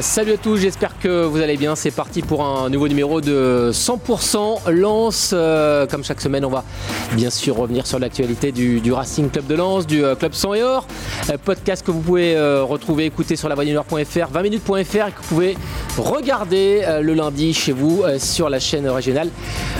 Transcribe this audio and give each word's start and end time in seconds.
Salut 0.00 0.32
à 0.32 0.36
tous, 0.36 0.56
j'espère 0.58 0.98
que 0.98 1.24
vous 1.24 1.40
allez 1.40 1.56
bien. 1.56 1.74
C'est 1.74 1.90
parti 1.90 2.20
pour 2.20 2.44
un 2.44 2.68
nouveau 2.68 2.88
numéro 2.88 3.20
de 3.20 3.70
100% 3.72 4.70
Lens. 4.70 5.30
Euh, 5.32 5.86
comme 5.86 6.04
chaque 6.04 6.20
semaine, 6.20 6.44
on 6.44 6.50
va 6.50 6.64
bien 7.12 7.30
sûr 7.30 7.56
revenir 7.56 7.86
sur 7.86 7.98
l'actualité 7.98 8.52
du, 8.52 8.80
du 8.80 8.92
Racing 8.92 9.30
Club 9.30 9.46
de 9.46 9.54
Lens, 9.54 9.86
du 9.86 10.04
euh, 10.04 10.14
Club 10.14 10.34
100 10.34 10.54
et 10.54 10.62
Or. 10.62 10.86
Euh, 11.30 11.38
podcast 11.42 11.84
que 11.84 11.90
vous 11.90 12.00
pouvez 12.00 12.36
euh, 12.36 12.62
retrouver, 12.62 13.06
écouter 13.06 13.36
sur 13.36 13.48
la 13.48 13.54
20 13.54 13.64
minutes.fr 13.64 13.96
et 13.96 15.12
que 15.12 15.20
vous 15.22 15.28
pouvez 15.28 15.56
regarder 15.96 16.82
euh, 16.84 17.00
le 17.00 17.14
lundi 17.14 17.54
chez 17.54 17.72
vous 17.72 18.02
euh, 18.04 18.18
sur 18.18 18.48
la 18.48 18.58
chaîne 18.58 18.88
régionale. 18.88 19.30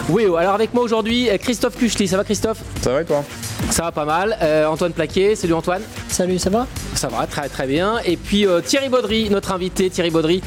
Oui, 0.09 0.25
alors 0.25 0.55
avec 0.55 0.73
moi 0.73 0.85
aujourd'hui, 0.85 1.29
euh, 1.29 1.37
Christophe 1.37 1.77
Kuchli. 1.77 2.09
Ça 2.09 2.17
va 2.17 2.25
Christophe? 2.25 2.59
Ça 2.81 2.93
va 2.93 3.03
et 3.03 3.05
toi? 3.05 3.25
Ça 3.71 3.83
va 3.83 3.93
pas 3.93 4.05
mal. 4.05 4.37
Euh, 4.43 4.67
Antoine 4.67 4.93
Plaquet, 4.93 5.35
salut 5.35 5.55
Antoine. 5.55 5.83
Salut, 6.09 6.39
ça 6.39 6.51
va? 6.51 6.67
Ça 6.95 7.09
va 7.09 7.27
très 7.27 7.49
très 7.49 7.67
bien. 7.67 7.99
Et 8.05 8.17
puis 8.17 8.47
euh, 8.47 8.61
Thierry 8.61 8.89
Baudry, 8.89 9.29
notre 9.31 9.53
invité 9.53 9.91
Thierry 9.91 10.06
Baudry, 10.11 10.43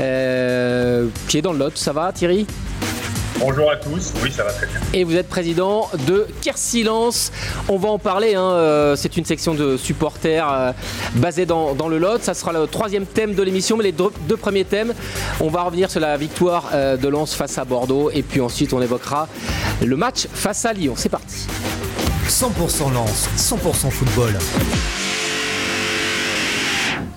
euh, 0.00 1.06
qui 1.28 1.38
est 1.38 1.42
dans 1.42 1.52
le 1.52 1.58
Lot. 1.58 1.76
Ça 1.76 1.92
va 1.92 2.12
Thierry? 2.12 2.46
Bonjour 3.38 3.72
à 3.72 3.76
tous, 3.76 4.12
oui 4.22 4.30
ça 4.30 4.44
va 4.44 4.52
très 4.52 4.66
bien. 4.66 4.78
Et 4.92 5.02
vous 5.02 5.16
êtes 5.16 5.28
président 5.28 5.88
de 6.06 6.28
Kersilence. 6.42 7.32
On 7.68 7.76
va 7.76 7.88
en 7.88 7.98
parler. 7.98 8.36
hein, 8.36 8.40
euh, 8.52 8.94
C'est 8.94 9.16
une 9.16 9.24
section 9.24 9.54
de 9.54 9.76
supporters 9.76 10.48
euh, 10.48 10.70
basée 11.14 11.44
dans, 11.44 11.74
dans 11.74 11.88
le 11.88 11.98
Lot. 11.98 12.22
Ça 12.22 12.34
sera 12.34 12.52
le 12.52 12.68
troisième 12.68 13.04
thème 13.04 13.34
de 13.34 13.42
l'émission, 13.42 13.76
mais 13.76 13.82
les 13.84 13.90
deux, 13.92 14.10
deux 14.28 14.36
premiers 14.36 14.64
thèmes. 14.64 14.94
On 15.40 15.48
va 15.48 15.62
revenir 15.64 15.90
sur 15.90 15.98
la 15.98 16.16
victoire 16.16 16.68
euh, 16.72 16.96
de 16.96 17.08
Lens 17.08 17.34
face 17.34 17.58
à 17.58 17.64
Bordeaux. 17.64 18.10
Et 18.14 18.22
puis 18.22 18.40
ensuite, 18.40 18.72
on 18.74 18.80
évoquera 18.82 19.26
le 19.84 19.96
match 19.96 20.28
face 20.32 20.64
à 20.64 20.72
Lyon. 20.72 20.94
C'est 20.96 21.08
parti. 21.08 21.48
100% 22.28 22.92
Lance, 22.94 23.28
100% 23.36 23.90
football. 23.90 24.38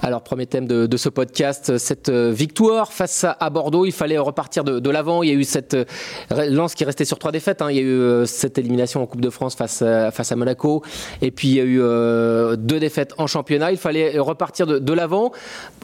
Alors, 0.06 0.22
premier 0.22 0.46
thème 0.46 0.68
de, 0.68 0.98
ce 0.98 1.10
podcast, 1.10 1.80
cette 1.80 2.10
euh, 2.10 2.32
victoire 2.32 2.94
face 2.94 3.26
à, 3.28 3.50
Bordeaux. 3.50 3.88
Il 3.88 3.92
fallait 3.92 4.20
repartir 4.20 4.64
de, 4.64 4.90
l'avant. 4.92 5.24
Il 5.24 5.30
y 5.30 5.32
a 5.32 5.36
eu 5.36 5.44
cette 5.44 5.74
euh, 5.74 5.86
lance 6.30 6.76
qui 6.76 6.86
restait 6.86 7.06
sur 7.06 7.18
trois 7.18 7.32
défaites. 7.32 7.64
hein. 7.64 7.72
Il 7.72 7.76
y 7.76 7.80
a 7.80 7.82
eu 7.82 7.88
euh, 7.88 8.26
cette 8.28 8.60
élimination 8.60 9.02
en 9.02 9.08
Coupe 9.08 9.22
de 9.22 9.32
France 9.32 9.56
face 9.56 9.82
à, 9.82 10.36
Monaco. 10.36 10.84
Et 11.24 11.32
puis, 11.32 11.48
il 11.48 11.56
y 11.56 11.60
a 11.60 11.64
eu 11.64 11.78
deux 12.56 12.80
défaites 12.80 13.16
en 13.18 13.26
championnat. 13.26 13.72
Il 13.72 13.80
fallait 13.80 14.20
repartir 14.20 14.68
de, 14.68 14.94
l'avant. 14.94 15.32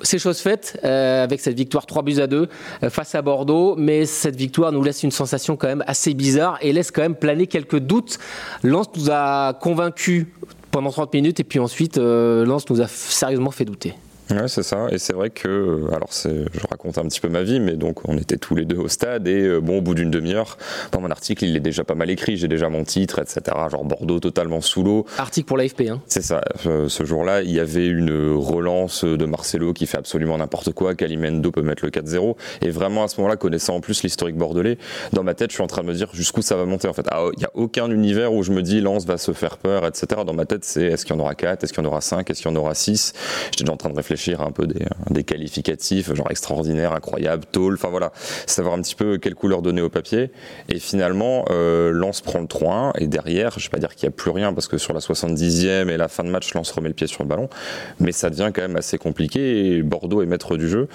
C'est 0.04 0.20
chose 0.20 0.38
faite 0.38 0.78
avec 0.84 1.40
cette 1.40 1.58
victoire 1.58 1.88
3 1.88 2.04
buts 2.04 2.20
à 2.20 2.28
2 2.28 2.48
euh, 2.84 2.90
face 2.92 3.16
à 3.16 3.24
Bordeaux. 3.24 3.76
Mais 3.76 4.06
cette 4.06 4.36
victoire 4.36 4.72
nous 4.72 4.84
laisse 4.84 5.02
une 5.02 5.10
sensation 5.10 5.58
quand 5.58 5.68
même 5.68 5.84
assez 5.88 6.14
bizarre 6.14 6.60
et 6.62 6.74
laisse 6.74 6.92
quand 6.92 7.02
même 7.02 7.16
planer 7.16 7.48
quelques 7.48 7.80
doutes. 7.80 8.20
Lens 8.62 8.86
nous 8.96 9.10
a 9.10 9.54
convaincus 9.54 10.28
pendant 10.72 10.92
30 10.92 11.14
minutes 11.14 11.40
et 11.40 11.44
puis 11.44 11.60
ensuite, 11.60 11.98
euh, 11.98 12.46
nous 12.46 12.82
a 12.82 12.88
sérieusement 12.88 13.52
fait 13.52 13.66
douter. 13.66 13.96
Ouais, 14.32 14.48
c'est 14.48 14.64
ça. 14.64 14.88
Et 14.92 14.98
c'est 14.98 15.14
vrai 15.14 15.30
que, 15.30 15.48
euh, 15.48 15.94
alors 15.94 16.10
je 16.14 16.68
raconte 16.70 16.98
un 16.98 17.04
petit 17.04 17.20
peu 17.20 17.28
ma 17.30 17.44
vie, 17.44 17.60
mais 17.60 17.74
donc 17.74 18.08
on 18.08 18.18
était 18.18 18.38
tous 18.38 18.56
les 18.56 18.66
deux 18.66 18.78
au 18.78 18.88
stade 18.88 19.28
et 19.28 19.42
euh, 19.42 19.60
bon, 19.60 19.80
au 19.80 19.82
bout 19.82 19.94
d'une 19.94 20.10
demi-heure, 20.10 20.58
bon, 20.92 21.02
mon 21.02 21.12
article 21.12 21.44
il 21.46 21.56
est 21.56 21.60
déjà 21.62 21.84
pas 21.84 21.96
mal 21.96 22.10
écrit, 22.10 22.38
j'ai 22.38 22.48
déjà 22.48 22.70
mon 22.70 22.84
titre, 22.84 23.20
etc. 23.20 23.42
Genre 23.70 23.84
Bordeaux 23.84 24.20
totalement 24.20 24.62
sous 24.62 24.84
l'eau. 24.84 25.06
Article 25.18 25.48
pour 25.48 25.58
l'AFP. 25.58 25.82
Hein. 25.90 26.02
C'est 26.08 26.22
ça. 26.22 26.42
Euh, 26.66 26.88
Ce 26.88 27.04
jour-là, 27.04 27.42
il 27.42 27.52
y 27.52 27.60
avait 27.60 27.88
une 27.88 28.34
relance 28.36 29.04
de 29.04 29.26
Marcelo 29.26 29.74
qui 29.74 29.86
fait 29.86 29.98
absolument 29.98 30.38
n'importe 30.38 30.72
quoi. 30.72 30.96
Calimendo 30.96 31.52
peut 31.52 31.62
mettre 31.62 31.84
le 31.84 31.92
4-0. 31.92 32.36
Et 32.62 32.70
vraiment 32.70 33.04
à 33.04 33.08
ce 33.10 33.18
moment-là, 33.20 33.36
connaissant 33.36 33.76
en 33.76 33.82
plus 33.82 34.02
l'historique 34.04 34.38
bordelais, 34.38 34.78
dans 35.14 35.24
ma 35.24 35.34
tête, 35.34 35.50
je 35.52 35.56
suis 35.56 35.64
en 35.64 35.68
train 35.68 35.82
de 35.82 35.88
me 35.88 35.94
dire 35.94 36.10
jusqu'où 36.14 36.42
ça 36.42 36.56
va 36.56 36.66
monter. 36.66 36.88
En 36.88 36.94
fait, 36.94 37.06
Ah, 37.12 37.26
il 37.34 37.40
n'y 37.40 37.46
a 37.46 37.52
aucun 37.54 37.90
univers 37.92 38.34
où 38.34 38.44
je 38.44 38.52
me 38.52 38.62
dis 38.62 38.80
Lens 38.82 39.06
va 39.06 39.18
se 39.18 39.34
faire 39.34 39.58
peur, 39.58 39.86
etc. 39.86 40.22
Dans 40.26 40.34
ma 40.34 40.46
tête, 40.46 40.64
c'est 40.64 40.84
est-ce 40.84 41.06
qu'il 41.06 41.16
y 41.16 41.18
en 41.20 41.22
aura 41.22 41.36
4, 41.36 41.64
est-ce 41.64 41.74
qu'il 41.74 41.84
y 41.84 41.86
en 41.86 41.90
aura 41.90 42.00
5, 42.02 42.30
est-ce 42.30 42.42
qu'il 42.42 42.50
y 42.50 42.54
en 42.54 42.58
aura 42.58 42.74
6 42.76 43.14
J'étais 43.52 43.64
déjà 43.66 43.74
en 43.74 43.78
train 43.78 43.90
de 43.90 43.96
réfléchir 43.96 44.21
un 44.30 44.52
peu 44.52 44.68
des, 44.68 44.86
des 45.10 45.24
qualificatifs, 45.24 46.14
genre 46.14 46.30
extraordinaire, 46.30 46.94
incroyable, 46.94 47.46
tôle. 47.52 47.76
Enfin 47.76 47.90
voilà, 47.90 48.12
savoir 48.46 48.76
un 48.76 48.82
petit 48.82 48.96
peu 48.96 49.18
quelle 49.18 49.36
couleur 49.36 49.62
donner 49.62 49.82
au 49.82 49.90
papier. 49.90 50.32
Et 50.70 50.80
finalement, 50.80 51.46
euh, 51.50 51.92
Lens 51.92 52.22
prend 52.22 52.40
le 52.40 52.46
3-1 52.46 52.94
et 53.00 53.08
derrière, 53.08 53.58
je 53.60 53.66
vais 53.66 53.72
pas 53.72 53.80
dire 53.80 53.96
qu'il 53.96 54.08
n'y 54.08 54.14
a 54.14 54.16
plus 54.16 54.32
rien 54.32 54.54
parce 54.54 54.68
que 54.68 54.78
sur 54.78 54.94
la 54.94 55.00
70e 55.00 55.90
et 55.90 55.98
la 55.98 56.08
fin 56.08 56.24
de 56.24 56.30
match, 56.30 56.54
Lens 56.54 56.72
remet 56.72 56.90
le 56.90 56.94
pied 56.94 57.08
sur 57.08 57.24
le 57.24 57.30
ballon, 57.30 57.50
mais 58.00 58.12
ça 58.12 58.30
devient 58.30 58.52
quand 58.54 58.62
même 58.62 58.78
assez 58.78 58.98
compliqué 58.98 59.82
Bordeaux 59.84 60.22
est 60.22 60.26
maître 60.26 60.58
du 60.58 60.70
jeu. 60.70 60.88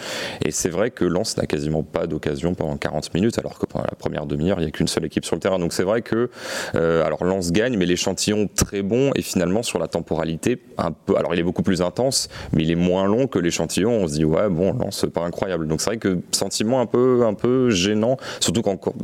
Et 0.45 0.51
c'est 0.51 0.69
vrai 0.69 0.91
que 0.91 1.05
Lens 1.05 1.37
n'a 1.37 1.47
quasiment 1.47 1.83
pas 1.83 2.07
d'occasion 2.07 2.55
pendant 2.55 2.77
40 2.77 3.15
minutes, 3.15 3.39
alors 3.39 3.59
que 3.59 3.67
pendant 3.67 3.85
la 3.85 3.97
première 3.97 4.27
demi-heure, 4.27 4.59
il 4.59 4.63
n'y 4.63 4.69
a 4.69 4.71
qu'une 4.71 4.89
seule 4.89 5.05
équipe 5.05 5.25
sur 5.25 5.37
le 5.37 5.41
terrain. 5.41 5.59
Donc 5.59 5.73
c'est 5.73 5.83
vrai 5.83 6.03
que, 6.03 6.31
euh, 6.75 7.05
alors 7.05 7.25
Lens 7.25 7.53
gagne, 7.53 7.77
mais 7.77 7.87
l'échantillon 7.87 8.49
très 8.55 8.83
bon 8.83 9.11
et 9.15 9.23
finalement 9.23 9.63
sur 9.63 9.79
la 9.79 9.89
temporalité, 9.89 10.63
un 10.79 10.93
peu, 10.93 11.17
alors 11.17 11.35
il 11.35 11.41
est 11.41 11.45
beaucoup 11.45 11.63
plus 11.63 11.83
intense, 11.83 12.29
mais 12.53 12.63
il 12.63 12.71
est 12.71 12.77
moins 12.77 13.06
long 13.07 13.27
que 13.27 13.39
l'échantillon. 13.39 13.91
On 13.91 14.09
se 14.09 14.15
dit 14.15 14.25
ouais 14.25 14.49
bon, 14.49 14.73
Lens 14.73 14.99
c'est 15.01 15.11
pas 15.11 15.23
incroyable. 15.23 15.67
Donc 15.67 15.81
c'est 15.81 15.91
vrai 15.91 15.99
que 15.99 16.19
sentiment 16.33 16.81
un 16.81 16.87
peu, 16.87 17.25
un 17.25 17.35
peu 17.35 17.71
gênant, 17.71 18.17
surtout 18.41 18.63
qu'encore 18.63 18.95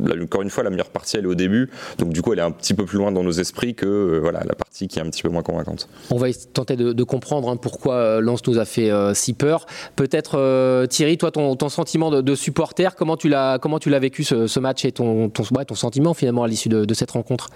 une 0.41 0.49
fois 0.49 0.63
la 0.63 0.69
meilleure 0.69 0.89
partie 0.89 1.17
elle 1.17 1.25
est 1.25 1.27
au 1.27 1.35
début, 1.35 1.69
donc 1.97 2.09
du 2.09 2.21
coup 2.21 2.33
elle 2.33 2.39
est 2.39 2.43
un 2.43 2.51
petit 2.51 2.73
peu 2.73 2.85
plus 2.85 2.97
loin 2.97 3.11
dans 3.11 3.23
nos 3.23 3.31
esprits 3.31 3.75
que 3.75 3.85
euh, 3.85 4.19
voilà 4.19 4.41
la 4.45 4.55
partie 4.55 4.87
qui 4.87 4.99
est 4.99 5.01
un 5.01 5.09
petit 5.09 5.23
peu 5.23 5.29
moins 5.29 5.43
convaincante. 5.43 5.87
On 6.09 6.17
va 6.17 6.27
tenter 6.53 6.75
de, 6.75 7.03
comprendre 7.03 7.49
hein, 7.49 7.57
pourquoi 7.57 7.95
euh, 7.95 8.21
Lens 8.21 8.45
nous 8.47 8.57
a 8.57 8.65
fait 8.65 8.89
euh, 8.89 9.13
si 9.13 9.33
peur. 9.33 9.65
Peut-être 9.95 10.85
Thierry, 10.87 11.17
toi 11.17 11.31
ton, 11.31 11.55
ton 11.55 11.69
sentiment 11.69 12.09
de, 12.09 12.35
supporter, 12.35 12.95
comment 12.95 13.17
tu 13.17 13.29
l'as 13.29 13.59
comment 13.59 13.79
tu 13.79 13.89
l'as 13.89 13.99
vécu 13.99 14.23
ce, 14.23 14.59
match 14.59 14.85
et 14.85 14.91
ton, 14.91 15.29
ton, 15.29 15.43
ton 15.43 15.75
sentiment 15.75 16.13
finalement 16.13 16.43
à 16.43 16.47
l'issue 16.47 16.69
de 16.69 16.93
cette 16.93 17.11
rencontre? 17.11 17.49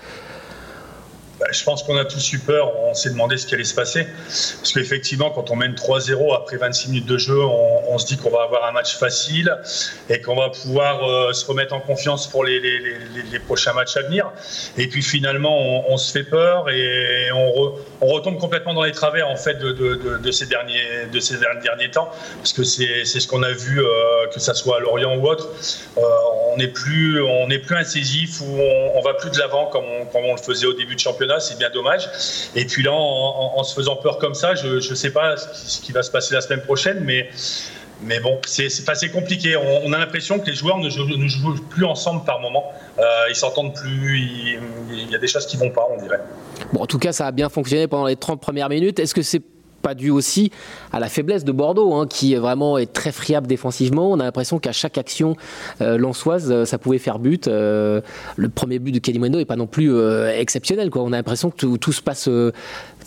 Bah, 1.40 1.46
je 1.52 1.64
pense 1.64 1.84
qu'on 1.84 1.98
a 1.98 2.06
tous 2.06 2.34
eu 2.34 2.40
peur, 2.40 2.76
on 2.80 2.96
s'est 2.96 3.12
demandé 3.12 3.38
ce 3.38 3.46
qui 3.46 3.54
allait 3.54 3.64
se 3.64 3.76
passer. 3.76 4.08
Parce 4.26 4.74
qu'effectivement, 4.74 5.30
quand 5.30 5.52
on 5.52 5.56
mène 5.56 5.76
3-0 5.76 6.36
après 6.36 6.58
26 6.58 6.90
minutes 6.90 7.06
de 7.06 7.18
jeu, 7.18 7.40
on, 7.40 7.98
se 8.00 8.08
dit 8.08 8.18
qu'on 8.18 8.32
va 8.32 8.44
avoir 8.44 8.66
un 8.66 8.72
match 8.72 8.98
facile 8.98 9.56
et 10.10 10.22
qu'on 10.22 10.36
va 10.36 10.50
pouvoir 10.50 11.08
euh, 11.08 11.34
se 11.34 11.46
remettre 11.46 11.74
en 11.74 11.80
confiance 11.80 12.28
pour 12.28 12.44
les, 12.44 12.60
prochains 13.46 13.74
matchs 13.74 13.98
à 13.98 14.02
venir. 14.02 14.32
Et 14.78 14.88
puis 14.88 15.04
finalement, 15.04 15.90
on, 15.92 15.98
se 15.98 16.12
fait 16.12 16.24
peur 16.24 16.70
et 16.70 17.32
on, 17.32 17.50
re- 17.50 17.74
on 18.02 18.08
retombe 18.08 18.40
complètement 18.40 18.74
dans 18.74 18.84
les 18.84 18.92
travers 18.92 19.30
en 19.30 19.36
fait 19.36 19.60
de, 19.60 20.32
ces 20.32 20.48
derniers 20.48 21.06
de 21.12 21.20
ces 21.20 21.38
derniers 21.38 21.92
temps, 21.92 22.10
parce 22.38 22.54
que 22.54 22.64
c'est 22.64 23.06
ce 23.06 23.28
qu'on 23.28 23.44
a 23.44 23.52
vu, 23.52 23.80
euh, 23.80 24.28
que 24.34 24.40
ça 24.40 24.54
soit 24.54 24.78
à 24.78 24.80
Lorient 24.80 25.16
ou 25.18 25.28
autre. 25.28 25.50
Euh, 25.98 26.02
on 26.52 26.58
n'est 26.58 26.68
plus 26.68 27.22
on 27.22 27.48
plus 27.48 27.76
incisif 27.76 28.42
ou 28.42 28.60
on, 28.96 29.02
va 29.02 29.14
plus 29.14 29.32
de 29.32 29.40
l'avant 29.40 29.68
comme 29.68 29.86
on 29.86 30.36
le 30.36 30.42
faisait 30.42 30.68
au 30.68 30.74
début 30.74 30.96
de 30.96 31.00
championnat. 31.00 31.27
C'est 31.40 31.58
bien 31.58 31.70
dommage. 31.70 32.10
Et 32.56 32.66
puis 32.66 32.84
là, 32.84 32.94
en, 32.94 33.64
se 33.64 33.74
faisant 33.74 33.96
peur 33.96 34.18
comme 34.18 34.34
ça, 34.34 34.56
je 34.56 34.76
ne 34.76 34.96
sais 34.96 35.12
pas 35.12 35.38
ce 35.38 35.82
qui, 35.82 35.92
va 35.92 36.04
se 36.04 36.12
passer 36.12 36.34
la 36.34 36.42
semaine 36.42 36.62
prochaine, 36.62 37.02
mais 37.04 37.30
mais 38.02 38.20
bon, 38.20 38.40
c'est 38.46 38.70
c'est 38.70 39.10
compliqué. 39.10 39.58
On, 39.58 39.92
a 39.92 39.98
l'impression 39.98 40.40
que 40.40 40.46
les 40.46 40.54
joueurs 40.54 40.78
ne 40.78 40.90
jouent, 40.90 41.56
plus 41.70 41.86
ensemble 41.86 42.24
par 42.26 42.40
moment. 42.40 42.72
Euh, 43.00 43.04
ils 43.30 43.36
s'entendent 43.36 43.74
plus. 43.74 44.20
Il, 44.20 44.60
il 44.92 45.12
y 45.12 45.16
a 45.16 45.18
des 45.18 45.28
choses 45.28 45.48
qui 45.48 45.58
vont 45.58 45.72
pas, 45.72 45.88
on 45.92 46.02
dirait. 46.02 46.20
Bon, 46.74 46.82
en 46.82 46.86
tout 46.86 47.00
cas, 47.00 47.12
ça 47.12 47.26
a 47.28 47.32
bien 47.32 47.50
fonctionné 47.50 47.88
pendant 47.88 48.06
les 48.06 48.16
30 48.16 48.40
premières 48.40 48.70
minutes. 48.70 49.00
Est-ce 49.00 49.16
que 49.16 49.24
c'est 49.24 49.42
pas 49.82 49.94
dû 49.94 50.10
aussi 50.10 50.52
à 50.92 51.00
la 51.00 51.10
faiblesse 51.10 51.44
de 51.44 51.52
Bordeaux, 51.52 51.94
hein, 51.94 52.08
qui 52.08 52.36
vraiment 52.36 52.78
est 52.78 52.92
très 52.92 53.12
friable 53.12 53.48
défensivement. 53.48 54.12
On 54.12 54.20
a 54.20 54.24
l'impression 54.24 54.60
qu'à 54.60 54.72
chaque 54.72 54.98
action 54.98 55.36
euh, 55.82 55.98
lançoise, 55.98 56.52
euh, 56.52 56.66
ça 56.66 56.78
pouvait 56.78 56.98
faire 56.98 57.20
but. 57.20 57.48
Euh, 57.48 58.02
le 58.36 58.50
premier 58.50 58.80
but 58.80 58.92
de 58.92 59.00
Kalimundo 59.00 59.40
est 59.40 59.46
pas 59.46 59.56
non 59.56 59.68
plus 59.68 59.92
exceptionnel. 60.30 60.90
Quoi. 60.90 61.04
On 61.04 61.14
a 61.14 61.18
l'impression 61.18 61.50
que 61.50 61.78
tout, 61.78 61.92
se 61.92 62.02
passe 62.02 62.30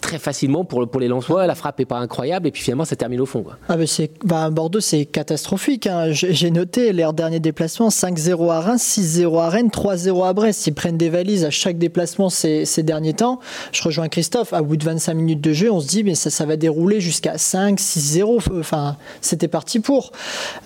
très 0.00 0.18
facilement 0.18 0.64
pour, 0.64 0.80
le- 0.80 0.86
pour 0.86 1.00
les 1.00 1.08
Lensois. 1.08 1.46
La 1.46 1.54
frappe 1.54 1.80
est 1.80 1.84
pas 1.84 1.98
incroyable 1.98 2.46
et 2.48 2.50
puis 2.50 2.62
finalement 2.62 2.84
ça 2.84 2.96
termine 2.96 3.20
au 3.20 3.26
fond. 3.26 3.42
Quoi. 3.42 3.56
Ah 3.68 3.76
c'est, 3.86 4.10
bah, 4.24 4.50
Bordeaux, 4.50 4.80
c'est 4.80 5.04
catastrophique. 5.04 5.86
hein. 5.86 6.06
J'ai 6.10 6.50
noté 6.50 6.92
leur 6.92 7.12
dernier 7.12 7.40
déplacement 7.40 7.88
5-0 7.88 8.50
à 8.50 8.60
Reims, 8.60 8.98
6-0 8.98 9.38
à 9.40 9.48
Rennes, 9.48 9.68
3-0 9.68 10.24
à 10.26 10.32
Brest. 10.32 10.66
Ils 10.66 10.72
prennent 10.74 10.96
des 10.96 11.08
valises 11.10 11.44
à 11.44 11.50
chaque 11.50 11.78
déplacement 11.78 12.30
ces, 12.30 12.64
ces 12.64 12.82
derniers 12.82 13.14
temps. 13.14 13.40
Je 13.72 13.82
rejoins 13.82 14.08
Christophe. 14.08 14.52
À 14.52 14.62
bout 14.62 14.76
de 14.76 14.84
25 14.84 15.14
minutes 15.14 15.40
de 15.40 15.52
jeu, 15.52 15.70
on 15.70 15.80
se 15.80 15.86
dit, 15.88 16.02
mais 16.04 16.14
ça, 16.14 16.30
ça 16.30 16.46
va 16.46 16.56
dérouler 16.56 17.00
jusqu'à 17.00 17.36
5-6-0. 17.36 18.58
Enfin, 18.58 18.96
c'était 19.20 19.48
parti 19.48 19.80
pour. 19.80 20.12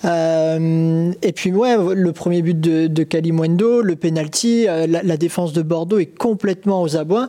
Euh, 0.04 1.12
et 1.22 1.32
puis, 1.32 1.52
ouais, 1.52 1.76
le 1.94 2.12
premier 2.12 2.42
but 2.42 2.60
de, 2.60 2.86
de 2.86 3.02
Kalimwendo, 3.02 3.82
le 3.82 3.96
penalty, 3.96 4.66
euh, 4.68 4.86
la, 4.86 5.02
la 5.02 5.16
défense 5.16 5.52
de 5.52 5.62
Bordeaux 5.62 5.98
est 5.98 6.06
complètement 6.06 6.82
aux 6.82 6.96
abois. 6.96 7.28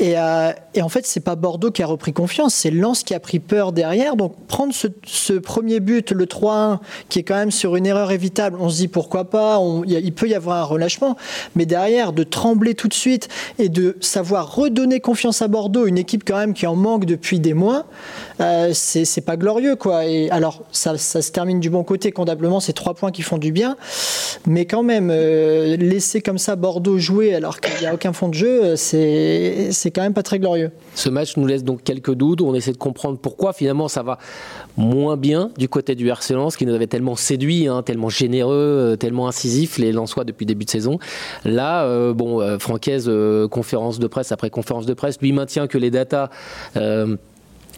Et, 0.00 0.14
euh, 0.18 0.50
et 0.74 0.82
en 0.82 0.88
fait, 0.88 1.06
c'est 1.06 1.20
pas 1.20 1.34
Bordeaux 1.34 1.45
qui 1.72 1.82
a 1.82 1.86
repris 1.86 2.12
confiance, 2.12 2.54
c'est 2.54 2.70
Lens 2.70 3.02
qui 3.02 3.14
a 3.14 3.20
pris 3.20 3.38
peur 3.38 3.72
derrière. 3.72 4.16
Donc 4.16 4.34
prendre 4.46 4.74
ce, 4.74 5.32
premier 5.34 5.80
but, 5.80 6.10
le 6.10 6.26
3-1, 6.26 6.78
qui 7.08 7.20
est 7.20 7.22
quand 7.22 7.36
même 7.36 7.50
sur 7.50 7.76
une 7.76 7.86
erreur 7.86 8.10
évitable, 8.10 8.58
on 8.60 8.68
se 8.68 8.76
dit 8.76 8.88
pourquoi 8.88 9.24
pas, 9.30 9.60
il 9.86 10.12
peut 10.12 10.28
y 10.28 10.34
avoir 10.34 10.58
un 10.58 10.64
relâchement. 10.64 11.16
Mais 11.54 11.66
derrière, 11.66 12.12
de 12.12 12.24
trembler 12.24 12.74
tout 12.74 12.88
de 12.88 12.94
suite 12.94 13.28
et 13.58 13.68
de 13.68 13.96
savoir 14.00 14.54
redonner 14.54 15.00
confiance 15.00 15.42
à 15.42 15.48
Bordeaux, 15.48 15.86
une 15.86 15.98
équipe 15.98 16.24
quand 16.26 16.36
même 16.36 16.54
qui 16.54 16.66
en 16.66 16.76
manque 16.76 17.04
depuis 17.04 17.40
des 17.40 17.54
mois, 17.54 17.86
euh, 18.40 18.70
c'est 18.72 19.24
pas 19.24 19.36
glorieux. 19.36 19.76
quoi. 19.76 20.06
Et 20.06 20.30
alors, 20.30 20.62
ça, 20.72 20.96
se 20.98 21.30
termine 21.30 21.60
du 21.60 21.70
bon 21.70 21.84
côté, 21.84 22.12
comptablement, 22.12 22.60
c'est 22.60 22.72
trois 22.72 22.94
points 22.94 23.12
qui 23.12 23.22
font 23.22 23.38
du 23.38 23.52
bien. 23.52 23.76
Mais 24.46 24.66
quand 24.66 24.82
même, 24.82 25.10
euh, 25.10 25.76
laisser 25.76 26.20
comme 26.20 26.38
ça 26.38 26.56
Bordeaux 26.56 26.98
jouer 26.98 27.34
alors 27.34 27.60
qu'il 27.60 27.80
n'y 27.80 27.86
a 27.86 27.94
aucun 27.94 28.12
fond 28.12 28.28
de 28.28 28.34
jeu, 28.34 28.76
c'est 28.76 29.70
quand 29.94 30.02
même 30.02 30.14
pas 30.14 30.22
très 30.22 30.38
glorieux. 30.38 30.70
Ce 30.94 31.08
match 31.08 31.35
nous 31.36 31.46
laisse 31.46 31.64
donc 31.64 31.82
quelques 31.82 32.14
doutes. 32.14 32.40
On 32.40 32.54
essaie 32.54 32.72
de 32.72 32.76
comprendre 32.76 33.18
pourquoi 33.18 33.52
finalement 33.52 33.88
ça 33.88 34.02
va 34.02 34.18
moins 34.76 35.16
bien 35.16 35.50
du 35.56 35.68
côté 35.68 35.94
du 35.94 36.08
RC 36.08 36.34
Lens, 36.34 36.56
qui 36.56 36.66
nous 36.66 36.74
avait 36.74 36.86
tellement 36.86 37.16
séduit, 37.16 37.66
hein, 37.68 37.82
tellement 37.82 38.08
généreux, 38.08 38.54
euh, 38.54 38.96
tellement 38.96 39.28
incisif, 39.28 39.78
les 39.78 39.92
Lensois 39.92 40.24
depuis 40.24 40.46
début 40.46 40.64
de 40.64 40.70
saison. 40.70 40.98
Là, 41.44 41.84
euh, 41.84 42.12
bon, 42.12 42.40
euh, 42.40 42.58
Francaise, 42.58 43.10
conférence 43.50 43.98
de 43.98 44.06
presse 44.06 44.32
après 44.32 44.50
conférence 44.50 44.86
de 44.86 44.94
presse, 44.94 45.20
lui 45.20 45.32
maintient 45.32 45.66
que 45.66 45.78
les 45.78 45.90
datas 45.90 46.30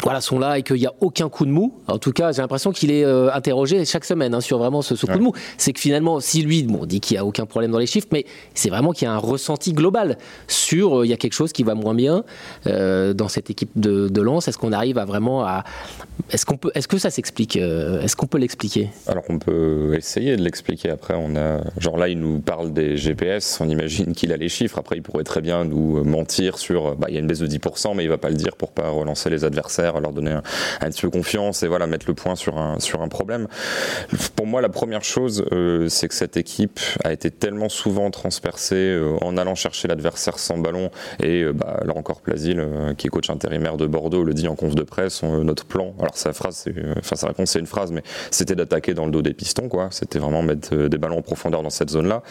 voilà, 0.05 0.21
sont 0.21 0.39
là 0.39 0.59
et 0.59 0.63
qu'il 0.63 0.77
n'y 0.77 0.87
a 0.87 0.95
aucun 1.01 1.29
coup 1.29 1.45
de 1.45 1.51
mou. 1.51 1.75
En 1.89 1.99
tout 1.99 2.13
cas, 2.13 2.31
j'ai 2.33 2.41
l'impression 2.41 2.71
qu'il 2.71 2.91
est 2.91 3.05
euh, 3.05 3.33
interrogé 3.33 3.85
chaque 3.85 4.05
semaine 4.05 4.35
hein, 4.35 4.41
sur 4.41 4.59
vraiment 4.59 4.81
ce, 4.81 4.95
coup 4.95 5.19
de 5.19 5.23
mou. 5.23 5.33
C'est 5.57 5.73
que 5.73 5.81
finalement, 5.81 6.21
si 6.21 6.43
lui 6.43 6.63
bon, 6.63 6.87
dit 6.87 7.01
qu'il 7.01 7.17
n'y 7.17 7.19
a 7.19 7.25
aucun 7.25 7.47
problème 7.47 7.73
dans 7.73 7.79
les 7.79 7.87
chiffres, 7.87 8.07
mais 8.13 8.25
c'est 8.55 8.71
vraiment 8.71 8.93
qu'il 8.93 9.07
y 9.07 9.09
a 9.11 9.13
un 9.13 9.19
ressenti 9.19 9.73
global 9.73 10.17
sur 10.47 11.01
euh, 11.01 11.07
il 11.07 11.11
y 11.11 11.13
a 11.13 11.17
quelque 11.17 11.33
chose 11.33 11.53
qui 11.53 11.65
va 11.65 11.75
moins 11.75 11.95
bien 11.95 12.25
euh, 12.67 13.13
dans 13.13 13.29
cette 13.29 13.51
équipe 13.51 13.71
de, 13.75 14.09
de 14.09 14.21
Lens. 14.23 14.47
Est-ce 14.47 14.59
qu'on 14.59 14.73
arrive 14.73 14.99
à 14.99 15.05
vraiment 15.05 15.45
à. 15.45 15.65
Est-ce, 16.31 16.47
qu'on 16.47 16.57
peut, 16.57 16.71
est-ce 16.75 16.89
que 16.89 16.99
ça 16.99 17.11
s'explique 17.11 17.57
Est-ce 17.57 18.15
qu'on 18.15 18.27
peut 18.27 18.39
l'expliquer? 18.39 18.91
Alors, 19.07 19.25
on 19.29 19.39
peut 19.39 19.95
essayer 19.97 20.37
de 20.37 20.43
l'expliquer. 20.43 20.91
Après, 20.91 21.15
on 21.17 21.37
a. 21.37 21.61
Genre 21.79 21.97
là, 21.97 22.09
il 22.09 22.19
nous 22.19 22.41
parle 22.41 22.73
des 22.73 22.97
GPS. 22.97 23.61
On 23.61 23.69
imagine 23.69 24.13
qu'il 24.13 24.33
a 24.33 24.37
les 24.37 24.49
chiffres. 24.49 24.79
Après, 24.79 24.97
il 24.97 25.03
pourrait 25.03 25.25
très 25.25 25.41
bien 25.41 25.65
nous 25.65 26.05
mentir 26.05 26.59
sur. 26.59 26.97
Bah, 26.97 27.07
il 27.09 27.15
y 27.15 27.17
a 27.17 27.21
une 27.21 27.27
baisse 27.27 27.39
de 27.39 27.47
10%, 27.47 27.95
mais 27.97 28.03
il 28.03 28.07
ne 28.07 28.13
va 28.13 28.19
pas 28.19 28.31
le 28.31 28.37
dire 28.37 28.57
pour 28.57 28.73
pas 28.73 28.91
relancer 28.91 29.31
les 29.31 29.45
adversaires 29.45 29.88
leur 30.01 30.13
donner 30.13 30.33
un, 30.81 30.91
petit 30.91 31.03
peu 31.03 31.11
confiance 31.11 31.63
et 31.63 31.69
voilà 31.69 31.87
mettre 31.87 32.07
le 32.09 32.15
point 32.15 32.37
sur 32.37 32.59
un 32.59 32.79
sur 32.81 33.03
un 33.03 33.09
problème. 33.09 33.49
Pour 34.37 34.47
moi, 34.47 34.61
la 34.61 34.69
première 34.69 35.05
chose, 35.05 35.45
euh, 35.53 35.89
c'est 35.89 36.09
que 36.09 36.15
cette 36.15 36.37
équipe 36.37 36.81
a 37.05 37.13
été 37.13 37.31
tellement 37.31 37.69
souvent 37.69 38.11
transpercée 38.11 38.77
euh, 38.77 39.17
en 39.23 39.37
allant 39.37 39.55
chercher 39.55 39.89
l'adversaire 39.89 40.39
sans 40.39 40.59
ballon 40.59 40.91
et 41.23 41.43
euh, 41.43 41.53
bah, 41.53 41.81
là 41.85 41.97
encore 41.97 42.21
Plasil, 42.21 42.67
qui 42.97 43.07
est 43.07 43.11
coach 43.11 43.31
intérimaire 43.31 43.77
de 43.77 43.87
Bordeaux, 43.87 44.25
le 44.25 44.35
dit 44.35 44.49
en 44.49 44.55
conf 44.55 44.75
de 44.75 44.83
presse. 44.83 45.23
notre 45.23 45.65
plan, 45.65 45.95
alors 45.99 46.17
sa 46.17 46.33
phrase, 46.33 46.67
enfin 46.99 47.17
sa 47.17 47.29
réponse, 47.29 47.51
c'est 47.51 47.59
une 47.59 47.67
phrase, 47.67 47.93
mais 47.93 48.03
c'était 48.31 48.55
d'attaquer 48.55 48.95
dans 48.95 49.07
le 49.07 49.11
dos 49.11 49.23
des 49.23 49.35
pistons, 49.35 49.69
quoi. 49.69 49.89
C'était 49.91 50.19
vraiment 50.19 50.43
mettre 50.43 50.75
des 50.75 50.99
ballons 50.99 51.19
en 51.19 51.23
profondeur 51.23 51.63
dans 51.63 51.71
cette 51.71 51.91
zone-là. 51.91 52.23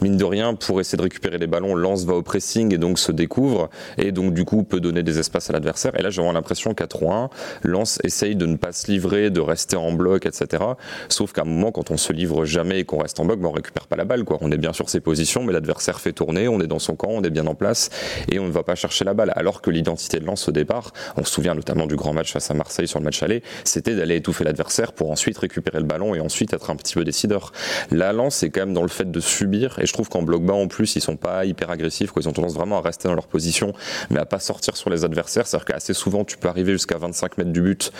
Mine 0.00 0.16
de 0.16 0.24
rien, 0.24 0.54
pour 0.54 0.80
essayer 0.80 0.96
de 0.96 1.02
récupérer 1.02 1.38
les 1.38 1.46
ballons, 1.46 1.74
Lance 1.74 2.04
va 2.04 2.14
au 2.14 2.22
pressing 2.22 2.74
et 2.74 2.78
donc 2.78 2.98
se 2.98 3.12
découvre 3.12 3.70
et 3.98 4.12
donc 4.12 4.34
du 4.34 4.44
coup 4.44 4.62
peut 4.62 4.80
donner 4.80 5.02
des 5.02 5.18
espaces 5.18 5.50
à 5.50 5.52
l'adversaire. 5.52 5.92
Et 5.98 6.02
là, 6.02 6.10
j'ai 6.10 6.20
vraiment 6.20 6.32
l'impression 6.32 6.74
qu'à 6.74 6.86
3-1. 6.92 7.30
Lance 7.62 7.98
essaye 8.04 8.36
de 8.36 8.46
ne 8.46 8.56
pas 8.56 8.72
se 8.72 8.90
livrer, 8.90 9.30
de 9.30 9.40
rester 9.40 9.76
en 9.76 9.92
bloc, 9.92 10.26
etc. 10.26 10.62
Sauf 11.08 11.32
qu'à 11.32 11.42
un 11.42 11.44
moment, 11.44 11.72
quand 11.72 11.90
on 11.90 11.96
se 11.96 12.12
livre 12.12 12.44
jamais 12.44 12.80
et 12.80 12.84
qu'on 12.84 12.98
reste 12.98 13.20
en 13.20 13.24
bloc, 13.24 13.40
ben 13.40 13.48
on 13.48 13.52
récupère 13.52 13.86
pas 13.86 13.96
la 13.96 14.04
balle. 14.04 14.24
On 14.40 14.50
est 14.50 14.58
bien 14.58 14.72
sur 14.72 14.88
ses 14.88 15.00
positions, 15.00 15.44
mais 15.44 15.52
l'adversaire 15.52 16.00
fait 16.00 16.12
tourner, 16.12 16.48
on 16.48 16.60
est 16.60 16.66
dans 16.66 16.78
son 16.78 16.96
camp, 16.96 17.10
on 17.10 17.22
est 17.22 17.30
bien 17.30 17.46
en 17.46 17.54
place 17.54 17.90
et 18.30 18.38
on 18.38 18.46
ne 18.46 18.52
va 18.52 18.62
pas 18.62 18.74
chercher 18.74 19.04
la 19.04 19.14
balle. 19.14 19.32
Alors 19.36 19.60
que 19.60 19.70
l'identité 19.70 20.20
de 20.20 20.24
Lance 20.24 20.48
au 20.48 20.52
départ, 20.52 20.92
on 21.16 21.24
se 21.24 21.32
souvient 21.32 21.54
notamment 21.54 21.86
du 21.86 21.96
grand 21.96 22.12
match 22.12 22.32
face 22.32 22.50
à 22.50 22.54
Marseille 22.54 22.88
sur 22.88 22.98
le 22.98 23.04
match 23.04 23.22
aller, 23.22 23.42
c'était 23.64 23.94
d'aller 23.94 24.16
étouffer 24.16 24.44
l'adversaire 24.44 24.92
pour 24.92 25.10
ensuite 25.10 25.38
récupérer 25.38 25.78
le 25.78 25.84
ballon 25.84 26.14
et 26.14 26.20
ensuite 26.20 26.52
être 26.52 26.70
un 26.70 26.76
petit 26.76 26.94
peu 26.94 27.04
décideur. 27.04 27.52
La 27.90 28.12
Lance, 28.12 28.36
c'est 28.36 28.50
quand 28.50 28.60
même 28.60 28.74
dans 28.74 28.82
le 28.82 28.88
fait 28.88 29.10
de 29.10 29.20
subir 29.20 29.78
et 29.78 29.86
je 29.86 29.92
trouve 29.92 30.08
qu'en 30.08 30.22
bloc 30.22 30.44
bas 30.44 30.54
en 30.54 30.68
plus, 30.68 30.96
ils 30.96 31.00
sont 31.00 31.16
pas 31.16 31.44
hyper 31.44 31.70
agressifs, 31.70 32.10
quoi. 32.10 32.22
ils 32.22 32.28
ont 32.28 32.32
tendance 32.32 32.54
vraiment 32.54 32.78
à 32.78 32.80
rester 32.80 33.08
dans 33.08 33.14
leur 33.14 33.26
position, 33.26 33.72
mais 34.10 34.20
à 34.20 34.24
pas 34.24 34.38
sortir 34.38 34.76
sur 34.76 34.90
les 34.90 35.04
adversaires. 35.04 35.46
C'est-à-dire 35.46 35.66
qu'assez 35.66 35.94
souvent, 35.94 36.24
tu 36.24 36.36
peux 36.36 36.48
arriver 36.48 36.72
jusqu'à 36.82 36.98
25 36.98 37.22
5 37.22 37.38
mètres 37.38 37.52
du 37.52 37.62
but, 37.62 37.92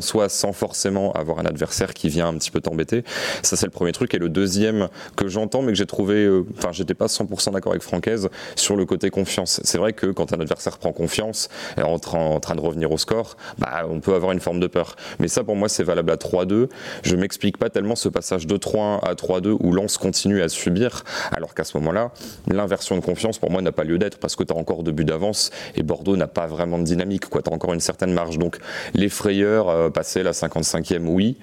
soit 0.00 0.28
sans 0.28 0.52
forcément 0.52 1.12
avoir 1.12 1.38
un 1.38 1.46
adversaire 1.46 1.94
qui 1.94 2.08
vient 2.08 2.28
un 2.28 2.34
petit 2.34 2.50
peu 2.50 2.60
t'embêter. 2.60 3.04
Ça, 3.42 3.56
c'est 3.56 3.66
le 3.66 3.70
premier 3.70 3.92
truc. 3.92 4.12
Et 4.14 4.18
le 4.18 4.28
deuxième 4.28 4.88
que 5.16 5.28
j'entends, 5.28 5.62
mais 5.62 5.72
que 5.72 5.78
j'ai 5.78 5.86
trouvé, 5.86 6.24
euh, 6.24 6.44
enfin, 6.58 6.72
j'étais 6.72 6.94
pas 6.94 7.06
100% 7.06 7.52
d'accord 7.52 7.72
avec 7.72 7.82
Francaise 7.82 8.28
sur 8.56 8.74
le 8.76 8.84
côté 8.84 9.10
confiance. 9.10 9.60
C'est 9.62 9.78
vrai 9.78 9.92
que 9.92 10.06
quand 10.06 10.32
un 10.32 10.40
adversaire 10.40 10.78
prend 10.78 10.92
confiance 10.92 11.48
et 11.78 11.82
en, 11.82 11.94
en 11.94 12.40
train 12.40 12.54
de 12.56 12.60
revenir 12.60 12.90
au 12.90 12.98
score, 12.98 13.36
bah, 13.58 13.86
on 13.88 14.00
peut 14.00 14.14
avoir 14.14 14.32
une 14.32 14.40
forme 14.40 14.60
de 14.60 14.66
peur. 14.66 14.96
Mais 15.20 15.28
ça, 15.28 15.44
pour 15.44 15.54
moi, 15.54 15.68
c'est 15.68 15.84
valable 15.84 16.10
à 16.10 16.16
3-2. 16.16 16.68
Je 17.02 17.16
m'explique 17.16 17.56
pas 17.56 17.70
tellement 17.70 17.94
ce 17.94 18.08
passage 18.08 18.46
de 18.46 18.56
3-1 18.56 19.00
à 19.04 19.14
3-2 19.14 19.56
où 19.60 19.72
Lens 19.72 19.96
continue 19.96 20.42
à 20.42 20.48
subir, 20.48 21.04
alors 21.32 21.54
qu'à 21.54 21.64
ce 21.64 21.76
moment-là, 21.78 22.10
l'inversion 22.50 22.96
de 22.96 23.00
confiance, 23.00 23.38
pour 23.38 23.50
moi, 23.50 23.62
n'a 23.62 23.72
pas 23.72 23.84
lieu 23.84 23.98
d'être 23.98 24.18
parce 24.18 24.36
que 24.36 24.42
tu 24.42 24.52
as 24.52 24.56
encore 24.56 24.82
deux 24.82 24.92
buts 24.92 25.04
d'avance 25.04 25.50
et 25.76 25.82
Bordeaux 25.82 26.16
n'a 26.16 26.26
pas 26.26 26.46
vraiment 26.46 26.78
de 26.78 26.84
dynamique. 26.84 27.30
Tu 27.30 27.38
as 27.38 27.52
encore 27.52 27.72
une 27.72 27.80
certaine 27.80 28.12
marge. 28.12 28.23
Donc, 28.30 28.58
les 28.94 29.08
frayeurs, 29.08 29.68
euh, 29.68 29.90
passer 29.90 30.22
la 30.22 30.32
55e, 30.32 31.06
oui. 31.06 31.36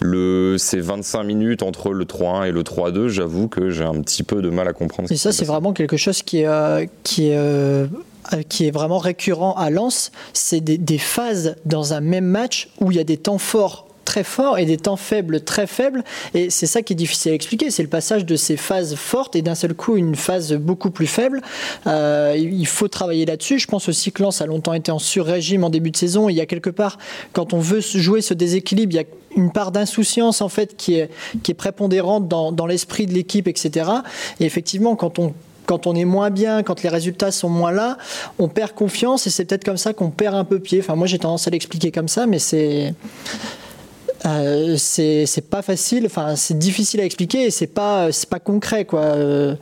Le, 0.00 0.56
ces 0.58 0.80
25 0.80 1.22
minutes 1.22 1.62
entre 1.62 1.92
le 1.92 2.04
3-1 2.04 2.48
et 2.48 2.52
le 2.52 2.62
3-2, 2.62 3.08
j'avoue 3.08 3.48
que 3.48 3.70
j'ai 3.70 3.84
un 3.84 4.00
petit 4.00 4.22
peu 4.22 4.42
de 4.42 4.50
mal 4.50 4.66
à 4.66 4.72
comprendre. 4.72 5.10
Et 5.12 5.16
ça, 5.16 5.32
c'est 5.32 5.44
vraiment 5.44 5.72
quelque 5.72 5.96
chose 5.96 6.22
qui 6.22 6.40
est, 6.40 6.46
euh, 6.46 6.86
qui 7.04 7.28
est 7.28 7.36
euh, 7.36 7.86
qui 8.48 8.66
est 8.66 8.70
vraiment 8.70 8.98
récurrent 8.98 9.54
à 9.56 9.68
Lens, 9.68 10.12
c'est 10.32 10.60
des, 10.60 10.78
des, 10.78 10.98
phases 10.98 11.56
dans 11.64 11.92
un 11.92 12.00
même 12.00 12.24
match 12.24 12.68
où 12.80 12.92
il 12.92 12.96
y 12.96 13.00
a 13.00 13.04
des 13.04 13.16
temps 13.16 13.38
forts 13.38 13.88
très 14.12 14.24
forts 14.24 14.58
et 14.58 14.66
des 14.66 14.76
temps 14.76 14.96
faibles 14.96 15.40
très 15.40 15.66
faibles. 15.66 16.04
Et 16.34 16.50
c'est 16.50 16.66
ça 16.66 16.82
qui 16.82 16.92
est 16.92 16.96
difficile 16.96 17.32
à 17.32 17.34
expliquer. 17.34 17.70
C'est 17.70 17.82
le 17.82 17.88
passage 17.88 18.26
de 18.26 18.36
ces 18.36 18.58
phases 18.58 18.94
fortes 18.94 19.36
et 19.36 19.40
d'un 19.40 19.54
seul 19.54 19.72
coup 19.72 19.96
une 19.96 20.16
phase 20.16 20.52
beaucoup 20.52 20.90
plus 20.90 21.06
faible. 21.06 21.40
Euh, 21.86 22.36
il 22.36 22.66
faut 22.66 22.88
travailler 22.88 23.24
là-dessus. 23.24 23.58
Je 23.58 23.66
pense 23.66 23.88
aussi 23.88 24.12
que 24.12 24.22
Lens 24.22 24.42
a 24.42 24.46
longtemps 24.46 24.74
été 24.74 24.92
en 24.92 24.98
sur-régime 24.98 25.64
en 25.64 25.70
début 25.70 25.90
de 25.90 25.96
saison. 25.96 26.28
Il 26.28 26.34
y 26.34 26.42
a 26.42 26.46
quelque 26.46 26.68
part, 26.68 26.98
quand 27.32 27.54
on 27.54 27.58
veut 27.58 27.80
jouer 27.80 28.20
ce 28.20 28.34
déséquilibre, 28.34 28.92
il 28.92 28.96
y 28.96 29.00
a 29.00 29.04
une 29.34 29.50
part 29.50 29.72
d'insouciance 29.72 30.42
en 30.42 30.50
fait 30.50 30.76
qui 30.76 30.96
est, 30.96 31.08
qui 31.42 31.52
est 31.52 31.54
prépondérante 31.54 32.28
dans, 32.28 32.52
dans 32.52 32.66
l'esprit 32.66 33.06
de 33.06 33.14
l'équipe, 33.14 33.48
etc. 33.48 33.90
Et 34.40 34.44
effectivement, 34.44 34.94
quand 34.94 35.18
on 35.18 35.32
quand 35.64 35.86
on 35.86 35.94
est 35.94 36.04
moins 36.04 36.30
bien, 36.30 36.64
quand 36.64 36.82
les 36.82 36.88
résultats 36.88 37.30
sont 37.30 37.48
moins 37.48 37.70
là, 37.70 37.96
on 38.40 38.48
perd 38.48 38.72
confiance 38.72 39.26
et 39.26 39.30
c'est 39.30 39.44
peut-être 39.44 39.64
comme 39.64 39.76
ça 39.76 39.94
qu'on 39.94 40.10
perd 40.10 40.34
un 40.34 40.44
peu 40.44 40.58
pied. 40.58 40.80
Enfin, 40.80 40.96
moi 40.96 41.06
j'ai 41.06 41.20
tendance 41.20 41.46
à 41.46 41.50
l'expliquer 41.50 41.92
comme 41.92 42.08
ça, 42.08 42.26
mais 42.26 42.40
c'est 42.40 42.94
euh, 44.26 44.76
c'est 44.76 45.50
pas 45.50 45.62
facile, 45.62 46.06
enfin 46.06 46.36
c'est 46.36 46.58
difficile 46.58 47.00
à 47.00 47.04
expliquer 47.04 47.44
et 47.44 47.50
c'est 47.50 47.66
pas, 47.66 48.08
pas 48.30 48.40
concret 48.40 48.84
quoi. 48.84 49.00
Euh, 49.00 49.54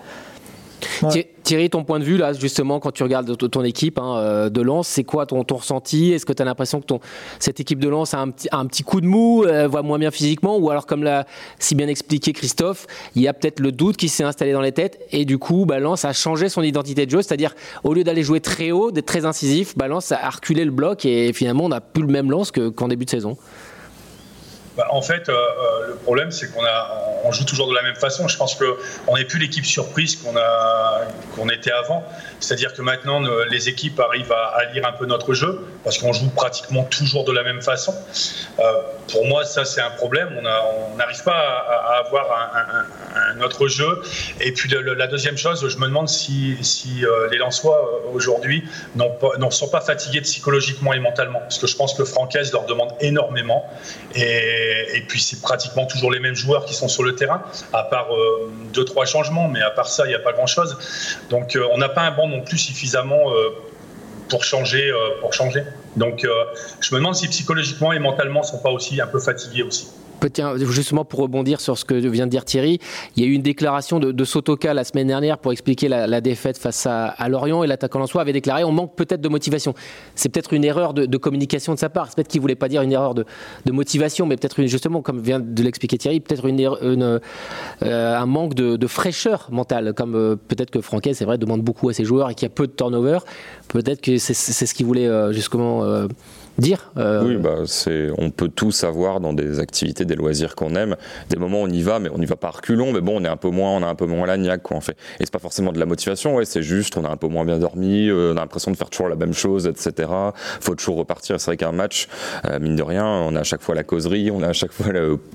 Thierry, 1.43 1.69
ton 1.69 1.85
point 1.85 1.99
de 1.99 2.05
vue 2.05 2.17
là, 2.17 2.33
justement, 2.33 2.81
quand 2.81 2.91
tu 2.91 3.03
regardes 3.03 3.37
ton 3.37 3.65
équipe 3.65 3.99
hein, 3.99 4.17
euh, 4.17 4.51
de 4.51 4.63
Lens, 4.63 4.89
c'est 4.89 5.05
quoi 5.05 5.27
ton, 5.27 5.45
ressenti? 5.51 6.13
Est-ce 6.13 6.25
que 6.25 6.33
tu 6.33 6.41
as 6.41 6.45
l'impression 6.45 6.81
que 6.81 6.95
cette 7.39 7.61
équipe 7.61 7.81
de 7.81 7.89
Lens 7.89 8.15
a 8.15 8.19
un 8.19 8.31
petit, 8.31 8.49
un 8.53 8.65
petit 8.67 8.83
coup 8.83 9.01
de 9.03 9.07
mou, 9.07 9.45
voit 9.69 9.83
moins 9.83 9.99
bien 9.99 10.11
physiquement? 10.11 10.57
Ou 10.57 10.71
alors, 10.71 10.87
comme 10.87 11.03
l'a 11.03 11.27
si 11.59 11.75
bien 11.75 11.89
expliqué 11.89 12.33
Christophe, 12.33 12.87
il 13.15 13.23
y 13.23 13.29
a 13.29 13.35
peut-être 13.35 13.61
le 13.61 13.73
doute 13.73 13.97
qui 13.97 14.09
s'est 14.09 14.25
installé 14.25 14.53
dans 14.53 14.63
les 14.63 14.73
têtes 14.73 15.01
et 15.13 15.27
du 15.27 15.37
coup, 15.39 15.67
Lens 15.67 16.05
a 16.05 16.13
changé 16.15 16.49
son 16.49 16.63
identité 16.63 17.05
de 17.05 17.11
jeu, 17.11 17.21
c'est-à-dire 17.21 17.55
au 17.85 17.93
lieu 17.93 18.05
d'aller 18.05 18.23
jouer 18.23 18.41
très 18.41 18.71
haut, 18.71 18.91
d'être 18.91 19.07
très 19.07 19.27
incisif, 19.27 19.75
Lens 19.77 20.13
a 20.13 20.31
reculé 20.31 20.65
le 20.65 20.71
bloc 20.71 21.05
et 21.05 21.33
finalement 21.35 21.65
on 21.65 21.71
n'a 21.71 21.81
plus 21.81 22.03
le 22.03 22.13
même 22.13 22.31
Lens 22.31 22.53
qu'en 22.53 22.89
début 22.89 23.05
de 23.05 23.11
saison. 23.11 23.37
Bah, 24.77 24.87
en 24.91 25.03
fait, 25.03 25.29
euh, 25.29 25.33
euh, 25.33 25.89
le 25.89 25.95
problème, 25.97 26.31
c'est 26.31 26.53
qu'on 26.53 26.63
on 27.25 27.33
joue 27.33 27.45
toujours 27.45 27.69
de 27.69 27.75
la 27.75 27.83
même 27.83 27.97
façon. 27.97 28.29
Je 28.29 28.37
pense 28.37 28.55
qu'on 28.55 29.17
n'est 29.17 29.25
plus 29.25 29.39
l'équipe 29.39 29.67
surprise 29.67 30.17
qu'on 30.17 30.35
qu'on 31.37 31.49
était 31.49 31.73
avant. 31.73 32.05
C'est-à-dire 32.39 32.73
que 32.73 32.83
maintenant, 32.83 33.21
les 33.51 33.69
équipes 33.69 33.99
arrivent 34.01 34.33
à, 34.33 34.65
lire 34.73 34.87
un 34.87 34.93
peu 34.93 35.07
notre 35.07 35.35
jeu 35.35 35.61
parce 35.85 35.99
qu'on 35.99 36.13
joue 36.13 36.31
pratiquement 36.31 36.85
toujours 36.85 37.25
de 37.25 37.33
la 37.33 37.43
même 37.43 37.63
façon. 37.63 37.95
Euh, 38.59 38.63
pour 39.11 39.27
moi, 39.27 39.45
ça, 39.45 39.65
c'est 39.65 39.81
un 39.81 39.91
problème. 39.91 40.29
On 40.39 40.97
n'arrive 40.97 41.23
pas 41.25 41.33
à, 41.33 41.99
avoir 41.99 42.51
un, 43.35 43.41
autre 43.43 43.69
jeu. 43.69 44.03
Et 44.41 44.53
puis, 44.53 44.71
la 44.71 45.07
deuxième 45.07 45.37
chose, 45.37 45.67
je 45.69 45.77
me 45.79 45.87
demande 45.87 46.09
si, 46.09 46.57
les 47.31 47.39
Lensois, 47.39 48.03
aujourd'hui, 48.13 48.65
ne 48.95 49.51
sont 49.51 49.69
pas 49.69 49.81
fatigués 49.81 50.21
psychologiquement 50.21 50.93
et 50.93 51.01
mentalement. 51.01 51.41
Parce 51.41 51.59
que 51.59 51.67
je 51.67 51.77
pense 51.77 51.95
que 51.95 52.05
Francaise 52.05 52.53
leur 52.53 52.65
demande 52.67 52.93
énormément. 53.01 53.69
Et 54.15 54.60
et, 54.95 55.01
puis 55.09 55.21
c'est 55.21 55.41
pratiquement 55.41 55.87
toujours 55.87 56.11
les 56.11 56.21
mêmes 56.21 56.35
joueurs 56.35 56.65
qui 56.65 56.75
sont 56.75 56.89
sur 56.89 57.03
le 57.03 57.15
terrain, 57.15 57.43
à 57.73 57.85
part 57.85 58.15
euh, 58.15 58.51
deux 58.73 58.85
trois 58.85 59.07
changements, 59.07 59.49
mais 59.49 59.63
à 59.63 59.71
part 59.71 59.89
ça, 59.89 60.05
il 60.07 60.09
n'y 60.09 60.15
a 60.15 60.21
pas 60.21 60.33
grand 60.33 60.47
chose. 60.47 60.77
Donc 61.31 61.57
euh, 61.57 61.67
on 61.73 61.79
n'a 61.79 61.89
pas 61.89 62.03
un 62.03 62.11
banc 62.11 62.29
non 62.29 62.43
plus 62.43 62.59
suffisamment 62.59 63.33
euh, 63.33 63.51
pour 64.29 64.45
changer, 64.45 64.93
pour 65.21 65.33
changer. 65.33 65.65
Donc 65.97 66.25
je 66.81 66.95
me 66.95 67.01
demande 67.01 67.17
si 67.17 67.27
psychologiquement 67.27 67.93
et 67.93 67.99
mentalement 67.99 68.43
ils 68.43 68.47
sont 68.47 68.59
pas 68.59 68.71
aussi 68.71 69.01
un 69.01 69.09
peu 69.09 69.19
fatigués 69.19 69.65
aussi. 69.65 69.89
Justement 70.71 71.05
pour 71.05 71.21
rebondir 71.21 71.61
sur 71.61 71.79
ce 71.79 71.85
que 71.85 71.95
vient 71.95 72.27
de 72.27 72.31
dire 72.31 72.45
Thierry, 72.45 72.79
il 73.17 73.23
y 73.23 73.27
a 73.27 73.29
eu 73.29 73.33
une 73.33 73.43
déclaration 73.43 73.99
de, 73.99 74.13
de 74.13 74.25
Sotoka 74.25 74.75
la 74.75 74.85
semaine 74.85 75.07
dernière 75.07 75.39
pour 75.39 75.53
expliquer 75.53 75.89
la, 75.89 76.21
défaite 76.21 76.59
face 76.59 76.87
à, 76.87 77.29
Lorient 77.29 77.65
et 77.65 77.67
l'attaquant 77.67 78.07
soi 78.07 78.23
avait 78.23 78.33
déclaré 78.33 78.65
on 78.65 78.73
manque 78.73 78.95
peut-être 78.97 79.21
de 79.21 79.29
motivation. 79.29 79.75
C'est 80.15 80.29
peut-être 80.29 80.53
une 80.53 80.65
erreur 80.65 80.95
de, 80.95 81.17
communication 81.17 81.75
de 81.75 81.79
sa 81.79 81.89
part. 81.89 82.09
C'est 82.09 82.17
peut-être 82.17 82.29
qu'il 82.29 82.41
voulait 82.41 82.55
pas 82.55 82.69
dire 82.69 82.83
une 82.83 82.93
erreur 82.93 83.15
de, 83.15 83.25
motivation, 83.71 84.27
mais 84.27 84.37
peut-être 84.37 84.63
justement, 84.65 85.01
comme 85.01 85.21
vient 85.21 85.41
de 85.41 85.63
l'expliquer 85.63 85.97
Thierry, 85.99 86.21
peut-être 86.21 86.43
euh, 86.47 87.21
un 87.83 88.27
manque 88.27 88.55
de, 88.55 88.77
de, 88.77 88.87
fraîcheur 88.87 89.49
mentale, 89.51 89.93
comme 89.95 90.15
euh, 90.15 90.37
peut-être 90.37 90.71
que 90.71 90.81
Franquet, 90.81 91.15
c'est 91.15 91.25
vrai, 91.25 91.39
demande 91.39 91.63
beaucoup 91.63 91.89
à 91.89 91.93
ses 91.93 92.05
joueurs 92.05 92.31
et 92.31 92.35
qu'il 92.35 92.47
y 92.47 92.51
a 92.51 92.55
peu 92.55 92.67
de 92.67 92.73
turnover. 92.73 93.19
Peut-être 93.69 94.01
que 94.01 94.19
c'est 94.19 94.35
ce 94.35 94.75
qu'il 94.75 94.87
voulait 94.87 95.07
euh, 95.07 95.33
justement 95.33 95.85
dire. 96.59 96.91
Euh... 96.97 97.25
Oui, 97.25 97.37
bah, 97.37 97.61
c'est, 97.67 98.09
on 98.19 98.31
peut 98.31 98.49
tout 98.49 98.71
savoir 98.71 99.21
dans 99.21 99.33
des 99.33 99.59
activités, 99.59 100.05
des 100.05 100.17
loisirs 100.17 100.55
qu'on 100.55 100.75
aime. 100.75 100.97
Des 101.29 101.37
moments 101.37 101.63
où 101.63 101.65
on 101.65 101.71
y 101.71 101.83
va, 101.83 101.99
mais 101.99 102.11
on 102.13 102.19
n'y 102.19 102.27
va 102.27 102.37
pas 102.37 102.51
reculons, 102.51 102.93
mais 102.93 103.01
bon, 103.01 103.21
on 103.21 103.25
est 103.25 103.29
un 103.29 103.37
peu 103.37 103.51
moins, 103.51 103.71
on 103.71 103.83
a 103.83 103.87
un 103.87 103.95
peu 103.95 104.07
moins 104.07 104.27
l'agnac, 104.27 104.63
quoi, 104.63 104.77
en 104.77 104.81
fait. 104.81 104.97
Et 105.19 105.25
c'est 105.25 105.33
pas 105.33 105.39
forcément 105.39 105.73
de 105.73 105.79
la 105.79 105.87
motivation, 105.87 106.37
ouais, 106.37 106.45
c'est 106.45 106.63
juste, 106.63 106.97
on 106.97 107.05
a 107.05 107.09
un 107.09 107.17
peu 107.17 107.29
moins 107.29 107.45
bien 107.45 107.59
dormi, 107.59 108.09
euh, 108.09 108.33
on 108.35 108.37
a 108.37 108.41
l'impression 108.41 108.71
de 108.71 108.77
faire 108.77 108.91
toujours 108.91 109.09
la 109.09 109.17
même 109.17 109.35
chose, 109.35 109.67
etc. 109.67 110.09
Faut 110.61 110.75
toujours 110.75 110.97
repartir. 110.97 111.41
C'est 111.41 111.47
vrai 111.47 111.57
qu'un 111.57 111.73
match, 111.73 112.09
euh, 112.47 112.59
mine 112.59 112.77
de 112.77 112.83
rien, 112.83 113.07
on 113.07 113.35
a 113.37 113.41
à 113.41 113.45
chaque 113.45 113.63
fois 113.63 113.75
la 113.75 113.85
causerie, 113.85 114.31
on 114.31 114.43
a 114.43 114.49
à 114.49 114.53
chaque 114.53 114.73
fois 114.73 114.87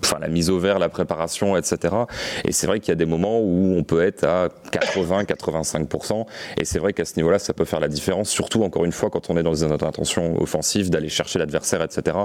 enfin, 0.03 0.17
la 0.19 0.27
mise 0.27 0.50
au 0.50 0.60
vert, 0.60 0.79
la 0.79 0.89
préparation, 0.89 1.57
etc. 1.57 1.95
Et 2.45 2.51
c'est 2.51 2.67
vrai 2.67 2.79
qu'il 2.79 2.89
y 2.89 2.91
a 2.91 2.95
des 2.95 3.05
moments 3.05 3.39
où 3.39 3.75
on 3.77 3.84
peut 3.84 4.03
être 4.03 4.24
à 4.24 4.50
80, 4.72 5.24
85%. 5.24 6.25
Et 6.60 6.65
c'est 6.65 6.79
vrai 6.79 6.93
qu'à 6.93 7.05
ce 7.05 7.13
niveau-là, 7.17 7.39
ça 7.39 7.53
peut 7.53 7.65
faire 7.65 7.79
la 7.79 7.88
différence, 7.88 8.29
surtout 8.29 8.63
encore 8.63 8.86
une 8.86 8.91
fois 8.91 9.10
quand 9.10 9.29
on 9.29 9.38
est 9.38 9.43
dans 9.43 9.55
une 9.55 9.72
intention 9.72 10.41
offensive 10.41 10.89
d'aller 10.89 11.04
chercher 11.09 11.39
l'adversaire, 11.39 11.81
etc. 11.81 12.17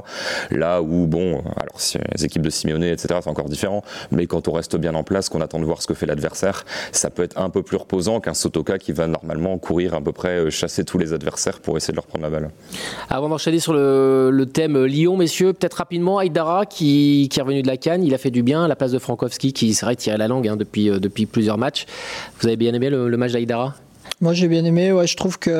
Là 0.50 0.82
où, 0.82 1.06
bon, 1.06 1.42
alors 1.56 1.80
si 1.80 1.99
les 2.16 2.25
équipes 2.25 2.42
de 2.42 2.50
Simeone, 2.50 2.84
etc., 2.84 3.20
c'est 3.22 3.30
encore 3.30 3.49
différent, 3.49 3.82
mais 4.10 4.26
quand 4.26 4.49
on 4.49 4.52
reste 4.52 4.76
bien 4.76 4.94
en 4.94 5.04
place, 5.04 5.28
qu'on 5.28 5.40
attend 5.40 5.58
de 5.58 5.64
voir 5.64 5.82
ce 5.82 5.87
que 5.87 5.94
fait 5.94 6.06
l'adversaire, 6.06 6.64
ça 6.92 7.10
peut 7.10 7.22
être 7.22 7.38
un 7.38 7.50
peu 7.50 7.62
plus 7.62 7.76
reposant 7.76 8.20
qu'un 8.20 8.34
Sotoka 8.34 8.78
qui 8.78 8.92
va 8.92 9.06
normalement 9.06 9.58
courir 9.58 9.94
à 9.94 10.00
peu 10.00 10.12
près, 10.12 10.38
euh, 10.38 10.50
chasser 10.50 10.84
tous 10.84 10.99
les 10.99 11.12
adversaires 11.12 11.60
pour 11.60 11.76
essayer 11.76 11.92
de 11.92 11.96
leur 11.96 12.06
prendre 12.06 12.25
la 12.25 12.30
balle. 12.30 12.50
Avant 13.08 13.28
d'enchaîner 13.28 13.60
sur 13.60 13.72
le, 13.72 14.44
thème 14.52 14.84
Lyon, 14.84 15.16
messieurs, 15.16 15.52
peut-être 15.52 15.75
rapidement, 15.75 16.18
Aïdara 16.18 16.66
qui, 16.66 17.28
qui, 17.30 17.38
est 17.38 17.42
revenu 17.42 17.62
de 17.62 17.66
la 17.66 17.76
Cannes, 17.76 18.02
il 18.02 18.14
a 18.14 18.18
fait 18.18 18.30
du 18.30 18.42
bien 18.42 18.64
à 18.64 18.68
la 18.68 18.76
place 18.76 18.92
de 18.92 18.99
Frankowski 18.99 19.52
qui, 19.52 19.75
c'est 19.75 19.87
vrai, 19.87 19.96
tirait 19.96 20.18
la 20.18 20.28
langue 20.28 20.49
hein, 20.49 20.56
depuis, 20.56 20.90
euh, 20.90 20.99
depuis 20.99 21.26
plusieurs 21.26 21.58
matchs. 21.58 21.87
Vous 22.40 22.46
avez 22.46 22.56
bien 22.56 22.75
aimé 22.75 22.90
le, 22.90 23.08
le 23.08 23.16
match 23.16 23.32
d'Aïdara? 23.32 23.75
Moi 24.21 24.35
j'ai 24.35 24.49
bien 24.49 24.65
aimé, 24.67 24.93
ouais, 24.93 25.07
je 25.07 25.17
trouve 25.17 25.39
qu'il 25.39 25.53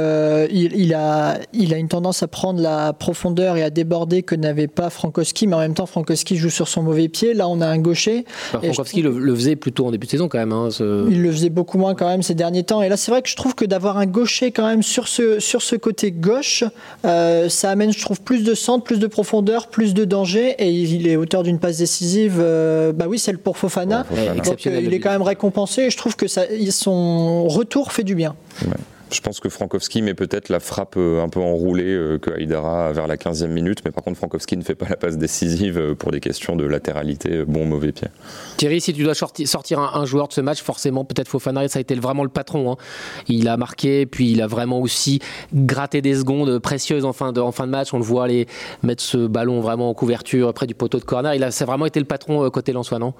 il 0.53 0.95
a, 0.95 1.39
il 1.55 1.73
a 1.73 1.79
une 1.79 1.89
tendance 1.89 2.23
à 2.23 2.29
prendre 2.29 2.61
la 2.61 2.93
profondeur 2.93 3.57
et 3.57 3.63
à 3.63 3.71
déborder 3.71 4.23
que 4.23 4.35
n'avait 4.35 4.69
pas 4.69 4.91
Frankowski, 4.91 5.47
mais 5.47 5.57
en 5.57 5.61
même 5.61 5.73
temps 5.73 5.87
Frankowski 5.87 6.37
joue 6.37 6.51
sur 6.51 6.69
son 6.69 6.83
mauvais 6.83 7.09
pied, 7.09 7.33
là 7.33 7.49
on 7.49 7.63
a 7.63 7.67
un 7.67 7.79
gaucher. 7.79 8.27
Bah, 8.53 8.61
Frankowski 8.63 9.01
le, 9.01 9.19
le, 9.19 9.35
faisait 9.35 9.57
plutôt 9.57 9.87
en 9.87 9.91
début 9.91 10.07
de 10.07 10.11
saison 10.11 10.29
quand 10.29 10.39
même. 10.39 10.53
Hein, 10.53 10.69
ce... 10.71 11.09
Il 11.11 11.23
le 11.23 11.33
faisait 11.33 11.49
beaucoup 11.49 11.79
moins 11.79 11.95
quand 11.95 12.07
même 12.07 12.23
ces 12.23 12.35
derniers 12.35 12.65
temps, 12.65 12.83
et 12.83 12.91
là 12.91 12.99
c'est 12.99 13.11
vrai 13.11 13.23
que 13.23 13.31
je 13.31 13.37
trouve 13.37 13.55
que 13.55 13.65
d'avoir 13.65 13.97
un 13.97 14.07
gaucher 14.07 14.51
quand 14.51 14.67
même 14.67 14.83
sur 14.83 15.09
ce, 15.09 15.41
sur 15.41 15.63
ce 15.63 15.77
côté 15.77 16.13
gauche, 16.13 16.63
euh, 17.07 17.49
ça 17.49 17.71
amène 17.71 17.95
je 17.95 18.01
trouve 18.01 18.21
plus 18.21 18.45
de 18.45 18.55
centre, 18.55 18.85
plus 18.85 18.99
de 18.99 19.07
profondeur, 19.07 19.69
plus 19.69 19.95
de 19.95 20.05
danger, 20.05 20.55
et 20.59 20.71
il 20.71 21.09
est 21.09 21.17
auteur 21.17 21.45
d'une 21.45 21.59
passe 21.59 21.79
décisive, 21.79 22.37
euh, 22.39 22.93
bah 22.93 23.07
oui 23.09 23.19
celle 23.19 23.39
pour 23.39 23.57
Fofana, 23.57 24.07
ouais, 24.11 24.17
Fofana. 24.17 24.43
donc 24.43 24.67
euh, 24.67 24.81
il 24.83 24.93
est 24.93 25.01
quand 25.01 25.11
même 25.11 25.23
récompensé, 25.23 25.83
et 25.85 25.91
je 25.91 25.97
trouve 25.97 26.15
que 26.15 26.29
ça, 26.29 26.43
son 26.71 27.49
retour 27.49 27.93
fait 27.93 28.05
du 28.05 28.15
bien. 28.15 28.37
Ouais. 28.67 28.77
Je 29.13 29.21
pense 29.21 29.41
que 29.41 29.49
Frankowski 29.49 30.03
met 30.03 30.15
peut-être 30.15 30.49
la 30.51 30.61
frappe 30.61 30.95
euh, 30.97 31.23
un 31.23 31.29
peu 31.29 31.41
enroulée 31.41 31.93
euh, 31.93 32.19
que 32.19 32.31
Haïdara 32.31 32.93
vers 32.93 33.09
la 33.09 33.17
15e 33.17 33.49
minute, 33.49 33.81
mais 33.85 33.91
par 33.91 34.05
contre 34.05 34.19
Frankowski 34.19 34.57
ne 34.57 34.63
fait 34.63 34.77
pas 34.77 34.89
la 34.89 34.97
passe 34.97 35.19
décisive 35.19 35.79
euh, 35.79 35.95
pour 35.95 36.13
des 36.13 36.21
questions 36.21 36.55
de 36.55 36.65
latéralité, 36.65 37.45
bon 37.45 37.65
mauvais 37.65 37.91
pied. 37.91 38.09
Thierry, 38.57 38.81
si 38.81 38.93
tu 38.93 39.03
dois 39.03 39.15
sortir 39.15 39.81
un, 39.81 40.05
joueur 40.05 40.29
de 40.29 40.33
ce 40.33 40.41
match, 40.41 40.63
forcément 40.63 41.05
peut-être 41.05 41.29
Fofana, 41.29 41.67
ça 41.67 41.79
a 41.79 41.83
été 41.83 41.95
vraiment 41.97 42.23
le 42.23 42.31
patron. 42.31 42.73
Hein. 42.73 42.77
Il 43.27 43.49
a 43.49 43.57
marqué, 43.57 44.07
puis 44.07 44.31
il 44.31 44.43
a 44.43 44.47
vraiment 44.47 44.81
aussi 44.81 45.21
gratté 45.53 46.03
des 46.03 46.15
secondes 46.15 46.61
précieuses 46.61 47.05
en 47.05 47.13
fin 47.13 47.33
de, 47.33 47.41
en 47.41 47.53
fin 47.53 47.67
de 47.67 47.73
match. 47.73 47.93
On 47.93 47.99
le 47.99 48.05
voit 48.05 48.25
aller 48.25 48.47
mettre 48.83 49.03
ce 49.03 49.27
ballon 49.27 49.61
vraiment 49.61 49.91
en 49.91 49.95
couverture 49.95 50.55
près 50.55 50.67
du 50.67 50.75
poteau 50.75 50.99
de 50.99 51.05
corner. 51.05 51.35
Il 51.35 51.43
a, 51.43 51.51
ça 51.51 51.65
a 51.65 51.67
vraiment 51.67 51.87
été 51.87 51.99
le 51.99 52.07
patron 52.07 52.49
côté 52.51 52.73
Lensois, 52.73 52.99
non? 52.99 53.15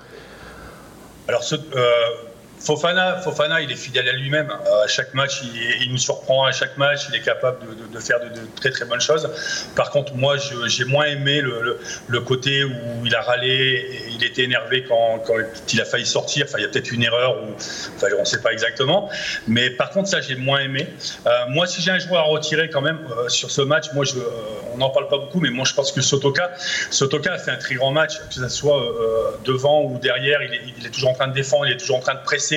Alors 1.27 1.43
ce, 1.43 1.57
euh 1.57 2.30
Fofana, 2.61 3.17
Fofana, 3.23 3.63
il 3.63 3.73
est 3.73 3.77
fidèle 3.77 4.09
à 4.09 4.13
lui-même. 4.13 4.51
À 4.51 4.87
chaque 4.87 5.15
match, 5.15 5.43
il, 5.81 5.91
nous 5.91 5.99
surprend 5.99 6.45
à 6.45 6.53
chaque 6.53 6.77
match. 6.77 7.07
Il 7.09 7.17
est 7.17 7.23
capable 7.23 7.59
de, 7.91 8.01
faire 8.01 8.21
de, 8.21 8.27
très 8.57 8.71
très 8.71 8.85
bonnes 8.85 9.01
choses. 9.01 9.29
Par 9.75 9.91
contre, 9.91 10.15
moi, 10.15 10.37
j'ai 10.67 10.85
moins 10.85 11.07
aimé 11.07 11.41
le, 11.41 12.21
côté 12.21 12.65
où 12.65 13.07
il 13.07 13.15
a 13.15 13.23
râlé, 13.23 13.49
et 13.49 14.11
il 14.15 14.23
était 14.25 14.43
énervé 14.43 14.85
quand, 14.87 15.23
il 15.73 15.81
a 15.81 15.85
failli 15.85 16.07
sortir. 16.07 16.47
Enfin, 16.49 16.59
il 16.59 16.63
y 16.63 16.67
a 16.67 16.69
peut-être 16.69 16.93
une 16.93 17.03
erreur, 17.03 17.43
ou, 17.43 17.47
on 18.03 18.21
ne 18.21 18.25
sait 18.25 18.43
pas 18.43 18.53
exactement. 18.53 19.09
Mais 19.49 19.71
par 19.71 19.91
contre, 19.91 20.09
ça, 20.09 20.21
j'ai 20.21 20.37
moins 20.37 20.61
aimé. 20.61 20.87
Euh, 21.27 21.31
moi, 21.49 21.67
si 21.67 21.81
j'ai 21.81 21.91
un 21.91 21.99
joueur 21.99 22.21
à 22.21 22.25
retirer 22.25 22.69
quand 22.69 22.83
même 22.83 22.99
euh, 23.11 23.29
sur 23.29 23.51
ce 23.51 23.63
match, 23.63 23.87
moi, 23.95 24.05
je, 24.05 24.19
euh, 24.19 24.51
on 24.73 24.79
n'en 24.79 24.91
parle 24.91 25.09
pas 25.09 25.19
beaucoup, 25.19 25.41
mais 25.41 25.51
moi, 25.51 25.65
je 25.65 25.75
pense 25.75 25.93
que 25.93 26.01
Sotoka, 26.01 26.51
Sotoka 26.91 27.33
a 27.33 27.39
fait 27.39 27.51
un 27.51 27.57
très 27.57 27.75
grand 27.75 27.91
match, 27.91 28.19
que 28.19 28.35
ce 28.35 28.49
soit 28.49 28.83
euh, 28.83 29.37
devant 29.45 29.83
ou 29.85 29.99
derrière. 29.99 30.41
Il 30.43 30.87
est 30.87 30.91
toujours 30.91 31.11
en 31.11 31.15
train 31.15 31.29
de 31.29 31.35
défendre, 31.35 31.67
il 31.67 31.73
est 31.73 31.77
toujours 31.77 31.97
en 31.97 32.01
train 32.01 32.15
de 32.15 32.23
presser 32.23 32.50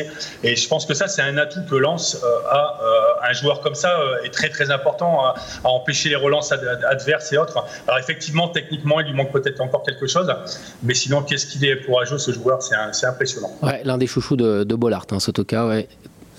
et 0.43 0.55
je 0.55 0.67
pense 0.67 0.85
que 0.85 0.93
ça, 0.93 1.07
c'est 1.07 1.21
un 1.21 1.37
atout 1.37 1.63
que 1.69 1.75
Lens 1.75 2.17
euh, 2.23 2.49
a. 2.49 2.79
Euh, 2.81 3.03
un 3.23 3.33
joueur 3.33 3.61
comme 3.61 3.75
ça 3.75 3.99
euh, 3.99 4.23
est 4.23 4.29
très 4.29 4.49
très 4.49 4.71
important 4.71 5.25
à, 5.25 5.35
à, 5.63 5.69
empêcher 5.69 6.09
les 6.09 6.15
relances 6.15 6.51
adverses 6.51 7.31
et 7.31 7.37
autres. 7.37 7.63
Alors 7.87 7.99
effectivement, 7.99 8.49
techniquement, 8.49 8.99
il 8.99 9.07
lui 9.07 9.13
manque 9.13 9.31
peut-être 9.31 9.61
encore 9.61 9.83
quelque 9.83 10.07
chose, 10.07 10.33
mais 10.83 10.93
sinon, 10.93 11.23
qu'est-ce 11.23 11.47
qu'il 11.47 11.63
est 11.65 11.85
courageux 11.85 12.17
ce 12.17 12.31
joueur? 12.31 12.61
C'est 12.61 13.05
impressionnant. 13.05 13.51
Ouais, 13.61 13.81
l'un 13.83 13.97
des 13.97 14.07
chouchous 14.07 14.35
de, 14.35 14.63
de 14.63 14.75
Bollard, 14.75 15.05
hein, 15.11 15.19
Sotoka, 15.19 15.67
ouais. 15.67 15.87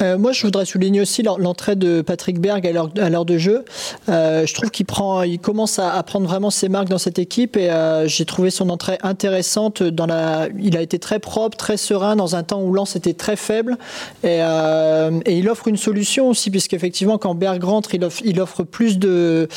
Euh, 0.05 0.19
moi, 0.19 0.33
je 0.33 0.43
voudrais 0.43 0.65
souligner 0.65 1.01
aussi 1.01 1.23
l'entrée 1.23 1.77
de 1.77 2.03
Patrick 2.03 2.41
Berg 2.41 2.67
à 2.67 3.09
l'heure 3.09 3.25
de 3.25 3.39
jeu. 3.39 3.65
Euh, 4.09 4.47
je 4.47 4.55
trouve 4.55 4.71
qu'il 4.71 4.87
prend, 4.87 5.23
il 5.23 5.39
commence 5.39 5.79
à, 5.79 6.03
prendre 6.03 6.27
vraiment 6.27 6.51
ses 6.51 6.69
marques 6.69 6.89
dans 6.89 6.99
cette 6.99 7.19
équipe 7.19 7.57
et 7.57 7.71
euh, 7.71 8.07
j'ai 8.07 8.25
trouvé 8.25 8.51
son 8.51 8.69
entrée 8.69 8.99
intéressante. 9.03 9.83
Il 10.59 10.77
a 10.77 10.83
été 10.83 10.99
très 10.99 11.19
propre, 11.19 11.57
très 11.57 11.77
serein 11.77 12.17
dans 12.17 12.37
un 12.37 12.43
temps 12.43 12.63
où 12.63 12.73
Lens 12.73 12.97
était 12.97 13.15
très 13.15 13.37
faible 13.37 13.79
et, 14.23 14.41
il 15.27 15.49
offre 15.49 15.69
une 15.69 15.77
solution 15.77 16.29
aussi 16.29 16.51
puisqu'effectivement 16.51 17.19
quand 17.19 17.35
Berg 17.35 17.63
rentre, 17.63 17.95
il 17.95 18.41
offre, 18.41 18.63
plus 18.63 18.99
de 18.99 19.49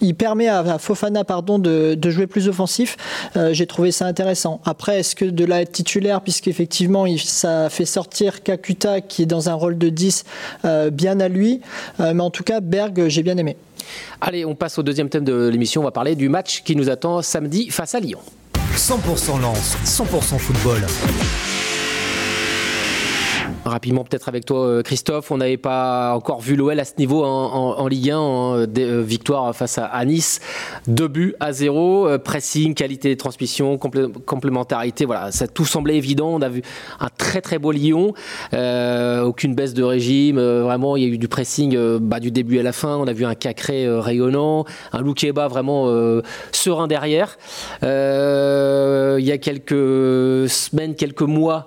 il 0.00 0.14
permet 0.14 0.48
à, 0.48 0.78
Fofana 0.78 1.24
pardon, 1.24 1.58
de, 1.58 1.94
de 1.94 2.10
jouer 2.10 2.26
plus 2.26 2.48
offensif. 2.48 2.96
Euh, 3.36 3.52
J'ai 3.52 3.66
trouvé 3.66 3.92
ça 3.92 4.06
intéressant. 4.06 4.60
Après, 4.64 5.00
est-ce 5.00 5.14
que 5.14 5.24
de 5.24 5.44
là 5.44 5.62
être 5.62 5.72
titulaire, 5.72 6.20
puisqu'effectivement, 6.20 7.06
ça 7.18 7.68
fait 7.70 7.84
sortir 7.84 8.42
Kakuta 8.42 9.00
qui 9.00 9.22
est 9.22 9.26
dans 9.26 9.48
un 9.48 9.54
rôle 9.54 9.78
de 9.78 9.88
10 9.88 10.24
euh, 10.64 10.90
bien 10.90 11.20
à 11.20 11.28
lui. 11.28 11.60
Euh, 12.00 12.14
mais 12.14 12.22
en 12.22 12.30
tout 12.30 12.44
cas, 12.44 12.60
Berg, 12.60 13.08
j'ai 13.08 13.22
bien 13.22 13.36
aimé. 13.36 13.56
Allez, 14.20 14.44
on 14.44 14.54
passe 14.54 14.78
au 14.78 14.82
deuxième 14.82 15.08
thème 15.08 15.24
de 15.24 15.48
l'émission. 15.48 15.80
On 15.80 15.84
va 15.84 15.90
parler 15.90 16.14
du 16.14 16.28
match 16.28 16.62
qui 16.62 16.76
nous 16.76 16.90
attend 16.90 17.22
samedi 17.22 17.70
face 17.70 17.94
à 17.94 18.00
Lyon. 18.00 18.20
100% 18.76 19.40
Lance, 19.40 19.76
100% 19.84 20.38
football 20.38 20.82
rapidement 23.68 24.04
peut-être 24.04 24.28
avec 24.28 24.44
toi 24.44 24.82
Christophe, 24.82 25.30
on 25.30 25.38
n'avait 25.38 25.56
pas 25.56 26.14
encore 26.14 26.40
vu 26.40 26.56
l'OL 26.56 26.78
à 26.78 26.84
ce 26.84 26.94
niveau 26.98 27.24
en, 27.24 27.86
Ligue 27.88 28.10
1, 28.10 28.18
en, 28.18 28.66
des, 28.66 29.02
victoire 29.02 29.54
face 29.54 29.78
à, 29.78 30.04
Nice, 30.04 30.40
deux 30.86 31.08
buts 31.08 31.34
à 31.40 31.52
zéro, 31.52 32.08
pressing, 32.18 32.74
qualité 32.74 33.10
de 33.10 33.18
transmission, 33.18 33.78
complé 33.78 34.06
complémentarité, 34.26 35.04
voilà, 35.04 35.32
ça 35.32 35.46
tout 35.46 35.64
semblait 35.64 35.96
évident, 35.96 36.28
on 36.28 36.42
a 36.42 36.48
vu 36.48 36.62
un 37.00 37.08
très 37.16 37.40
très 37.40 37.58
beau 37.58 37.72
Lyon, 37.72 38.14
euh, 38.54 39.22
aucune 39.22 39.54
baisse 39.54 39.74
de 39.74 39.82
régime, 39.82 40.38
euh, 40.38 40.62
vraiment 40.62 40.96
il 40.96 41.02
y 41.02 41.06
a 41.06 41.08
eu 41.08 41.18
du 41.18 41.28
pressing 41.28 41.76
euh, 41.76 41.98
bah, 42.00 42.20
du 42.20 42.30
début 42.30 42.58
à 42.58 42.62
la 42.62 42.72
fin, 42.72 42.96
on 42.96 43.06
a 43.06 43.12
vu 43.12 43.24
un 43.24 43.34
Cacré 43.34 43.88
rayonnant, 43.88 44.64
un 44.92 45.00
Loukeba 45.00 45.48
vraiment 45.48 45.86
serein 46.52 46.86
derrière. 46.86 47.38
il 47.82 49.24
y 49.24 49.32
a 49.32 49.38
quelques 49.38 50.48
semaines, 50.48 50.94
quelques 50.94 51.22
mois, 51.22 51.66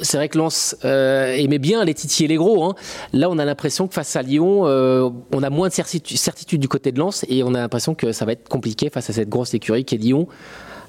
c'est 0.00 0.16
vrai 0.16 0.28
que 0.28 0.38
Lens 0.38 0.76
euh, 0.84 1.34
aimait 1.34 1.58
bien 1.58 1.84
les 1.84 1.94
titiller 1.94 2.28
les 2.28 2.36
gros. 2.36 2.64
Hein. 2.64 2.74
Là, 3.12 3.28
on 3.30 3.38
a 3.38 3.44
l'impression 3.44 3.86
que 3.88 3.94
face 3.94 4.16
à 4.16 4.22
Lyon, 4.22 4.66
euh, 4.66 5.08
on 5.32 5.42
a 5.42 5.50
moins 5.50 5.68
de 5.68 5.72
certitude, 5.72 6.60
du 6.60 6.68
côté 6.68 6.92
de 6.92 6.98
Lens 6.98 7.24
et 7.28 7.42
on 7.42 7.54
a 7.54 7.58
l'impression 7.58 7.94
que 7.94 8.12
ça 8.12 8.24
va 8.24 8.32
être 8.32 8.48
compliqué 8.48 8.90
face 8.90 9.10
à 9.10 9.12
cette 9.12 9.28
grosse 9.28 9.54
écurie 9.54 9.84
qui 9.84 9.94
est 9.94 9.98
Lyon. 9.98 10.26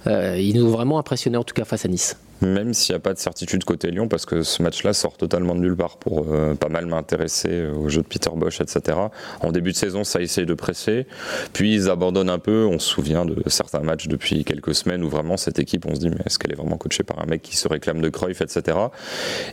Euh, 0.08 0.38
ils 0.40 0.56
nous 0.56 0.66
ont 0.66 0.72
vraiment 0.72 0.98
impressionné 0.98 1.38
en 1.38 1.44
tout 1.44 1.54
cas 1.54 1.66
face 1.66 1.86
à 1.86 1.88
Nice. 1.88 2.18
Même 2.42 2.74
s'il 2.74 2.94
n'y 2.94 2.98
a 2.98 3.00
pas 3.00 3.14
de 3.14 3.20
certitude 3.20 3.64
côté 3.64 3.92
Lyon, 3.92 4.08
parce 4.08 4.26
que 4.26 4.44
ce 4.44 4.62
match-là 4.64 4.94
sort 4.94 5.18
totalement 5.18 5.56
de 5.56 5.60
nulle 5.62 5.76
part 5.76 5.98
pour 5.98 6.26
euh, 6.32 6.56
pas 6.56 6.70
mal 6.70 6.86
m'intéresser 6.86 7.68
au 7.68 7.90
jeu 7.90 8.02
de 8.02 8.08
Peter 8.08 8.32
Bosch, 8.36 8.62
etc. 8.62 8.98
En 9.42 9.52
début 9.52 9.72
de 9.72 9.78
saison, 9.78 10.04
ça 10.04 10.22
essaye 10.22 10.46
de 10.46 10.54
presser, 10.54 11.06
puis 11.54 11.74
ils 11.74 11.90
abandonnent 11.90 12.30
un 12.30 12.40
peu. 12.40 12.66
On 12.66 12.80
se 12.80 12.88
souvient 12.88 13.26
de 13.26 13.42
certains 13.48 13.82
matchs 13.82 14.08
depuis 14.08 14.44
quelques 14.44 14.76
semaines 14.76 15.04
où 15.04 15.10
vraiment 15.10 15.38
cette 15.38 15.60
équipe, 15.60 15.86
on 15.86 15.96
se 15.96 16.00
dit, 16.00 16.10
mais 16.10 16.18
est-ce 16.26 16.40
qu'elle 16.40 16.52
est 16.52 16.56
vraiment 16.58 16.78
coachée 16.78 17.04
par 17.04 17.22
un 17.22 17.26
mec 17.26 17.42
qui 17.42 17.56
se 17.56 17.68
réclame 17.68 18.02
de 18.02 18.10
Cruyff, 18.10 18.42
etc. 18.42 18.78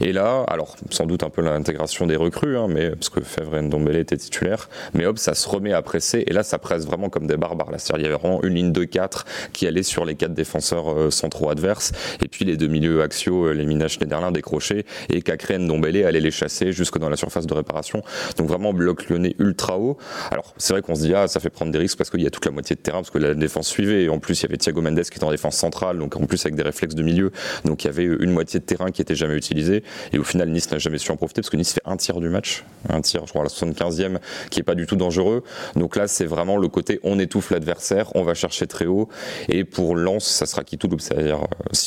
Et 0.00 0.12
là, 0.12 0.44
alors 0.48 0.76
sans 0.90 1.06
doute 1.06 1.22
un 1.22 1.30
peu 1.30 1.42
l'intégration 1.42 2.06
des 2.06 2.16
recrues, 2.16 2.56
hein, 2.56 2.66
mais 2.68 2.90
parce 2.90 3.08
que 3.08 3.20
Fèvre 3.20 3.56
et 3.56 3.62
Ndombele 3.62 3.96
étaient 3.96 4.16
titulaires, 4.16 4.68
mais 4.94 5.06
hop, 5.06 5.18
ça 5.18 5.34
se 5.34 5.48
remet 5.48 5.72
à 5.72 5.82
presser, 5.82 6.24
et 6.26 6.32
là, 6.32 6.42
ça 6.42 6.58
presse 6.58 6.86
vraiment 6.86 7.08
comme 7.08 7.26
des 7.26 7.36
barbares. 7.36 7.70
Là, 7.70 7.78
il 7.96 8.02
y 8.02 8.06
avait 8.06 8.14
vraiment 8.14 8.42
une 8.42 8.54
ligne 8.54 8.72
de 8.72 8.84
4 8.84 9.24
qui 9.52 9.66
allait 9.66 9.82
sur 9.82 10.04
les 10.04 10.14
quatre 10.14 10.34
défenseurs 10.34 10.90
euh, 10.90 11.10
centraux 11.10 11.50
adverses, 11.50 11.92
et 12.22 12.28
puis 12.28 12.44
les 12.44 12.56
deux 12.56 12.68
milieux 12.78 13.02
axiaux, 13.02 13.46
euh, 13.46 13.52
les 13.52 13.66
Mina 13.66 13.88
Schneiderlin 13.88 14.30
décrochés, 14.30 14.84
et 15.08 15.22
Cacré 15.22 15.58
Ndombele 15.58 16.04
allait 16.04 16.20
les 16.20 16.30
chasser 16.30 16.72
jusque 16.72 16.98
dans 16.98 17.08
la 17.08 17.16
surface 17.16 17.46
de 17.46 17.54
réparation. 17.54 18.02
Donc 18.36 18.48
vraiment 18.48 18.72
bloc 18.72 19.08
lyonnais 19.08 19.34
ultra 19.38 19.78
haut. 19.78 19.98
Alors 20.30 20.54
c'est 20.56 20.72
vrai 20.72 20.82
qu'on 20.82 20.94
se 20.94 21.02
dit 21.02 21.14
ah 21.14 21.26
ça 21.28 21.40
fait 21.40 21.50
prendre 21.50 21.72
des 21.72 21.78
risques 21.78 21.98
parce 21.98 22.10
qu'il 22.10 22.22
y 22.22 22.26
a 22.26 22.30
toute 22.30 22.44
la 22.44 22.52
moitié 22.52 22.76
de 22.76 22.80
terrain 22.80 22.98
parce 22.98 23.10
que 23.10 23.18
la 23.18 23.34
défense 23.34 23.68
suivait. 23.68 24.04
Et 24.04 24.08
en 24.08 24.18
plus 24.18 24.40
il 24.40 24.42
y 24.44 24.46
avait 24.46 24.56
Thiago 24.56 24.80
Mendes 24.80 25.02
qui 25.02 25.16
était 25.16 25.24
en 25.24 25.30
défense 25.30 25.56
centrale 25.56 25.98
donc 25.98 26.16
en 26.16 26.26
plus 26.26 26.44
avec 26.44 26.54
des 26.54 26.62
réflexes 26.62 26.94
de 26.94 27.02
milieu. 27.02 27.32
Donc 27.64 27.84
il 27.84 27.88
y 27.88 27.90
avait 27.90 28.04
une 28.04 28.30
moitié 28.30 28.60
de 28.60 28.64
terrain 28.64 28.90
qui 28.90 29.02
était 29.02 29.16
jamais 29.16 29.34
utilisée. 29.34 29.82
Et 30.12 30.18
au 30.18 30.24
final 30.24 30.48
Nice 30.50 30.70
n'a 30.70 30.78
jamais 30.78 30.98
su 30.98 31.10
en 31.10 31.16
profiter 31.16 31.40
parce 31.40 31.50
que 31.50 31.56
Nice 31.56 31.72
fait 31.72 31.82
un 31.84 31.96
tir 31.96 32.20
du 32.20 32.28
match. 32.28 32.64
Un 32.88 33.00
tir 33.00 33.22
je 33.26 33.30
crois 33.30 33.42
à 33.42 33.44
la 33.44 33.50
75e 33.50 34.18
qui 34.50 34.60
est 34.60 34.64
pas 34.64 34.74
du 34.74 34.86
tout 34.86 34.96
dangereux. 34.96 35.42
Donc 35.74 35.96
là 35.96 36.06
c'est 36.06 36.26
vraiment 36.26 36.56
le 36.56 36.68
côté 36.68 37.00
on 37.02 37.18
étouffe 37.18 37.50
l'adversaire 37.50 38.10
on 38.14 38.22
va 38.22 38.34
chercher 38.34 38.66
très 38.66 38.86
haut. 38.86 39.08
Et 39.48 39.64
pour 39.64 39.96
Lens 39.96 40.24
ça 40.24 40.46
sera 40.46 40.64
qui 40.64 40.78
tout 40.78 40.88
euh, 41.12 41.36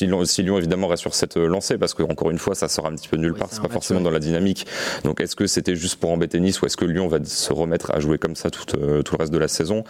Lyon, 0.02 0.26
si 0.26 0.44
Lyon 0.44 0.58
évidemment 0.58 0.81
reste 0.88 1.02
sur 1.02 1.16
cette 1.16 1.38
lancée 1.38 1.78
parce 1.78 1.94
que 1.94 2.04
encore 2.04 2.32
une 2.32 2.38
fois 2.38 2.56
ça 2.56 2.68
sera 2.68 2.90
un 2.90 2.96
petit 2.96 3.08
peu 3.08 3.18
nulle 3.18 3.34
part 3.34 3.50
c'est 3.52 3.62
pas 3.62 3.70
forcément 3.70 4.02
dans 4.02 4.12
la 4.12 4.20
dynamique. 4.20 4.66
Donc 5.04 5.22
est-ce 5.22 5.36
que 5.36 5.48
c'était 5.48 5.76
juste 5.76 6.00
pour 6.00 6.12
embêter 6.12 6.40
Nice 6.40 6.62
ou 6.62 6.66
est-ce 6.66 6.78
que 6.78 6.86
Lyon 6.86 7.08
va 7.08 7.24
se 7.24 7.54
remettre 7.54 7.92
à 7.92 8.00
jouer 8.00 8.18
comme 8.18 8.36
ça 8.36 8.50
tout, 8.50 8.78
euh, 8.78 9.02
tout 9.02 9.16
le 9.16 9.20
reste 9.20 9.34
de 9.34 9.38
la 9.38 9.48
saison? 9.48 9.84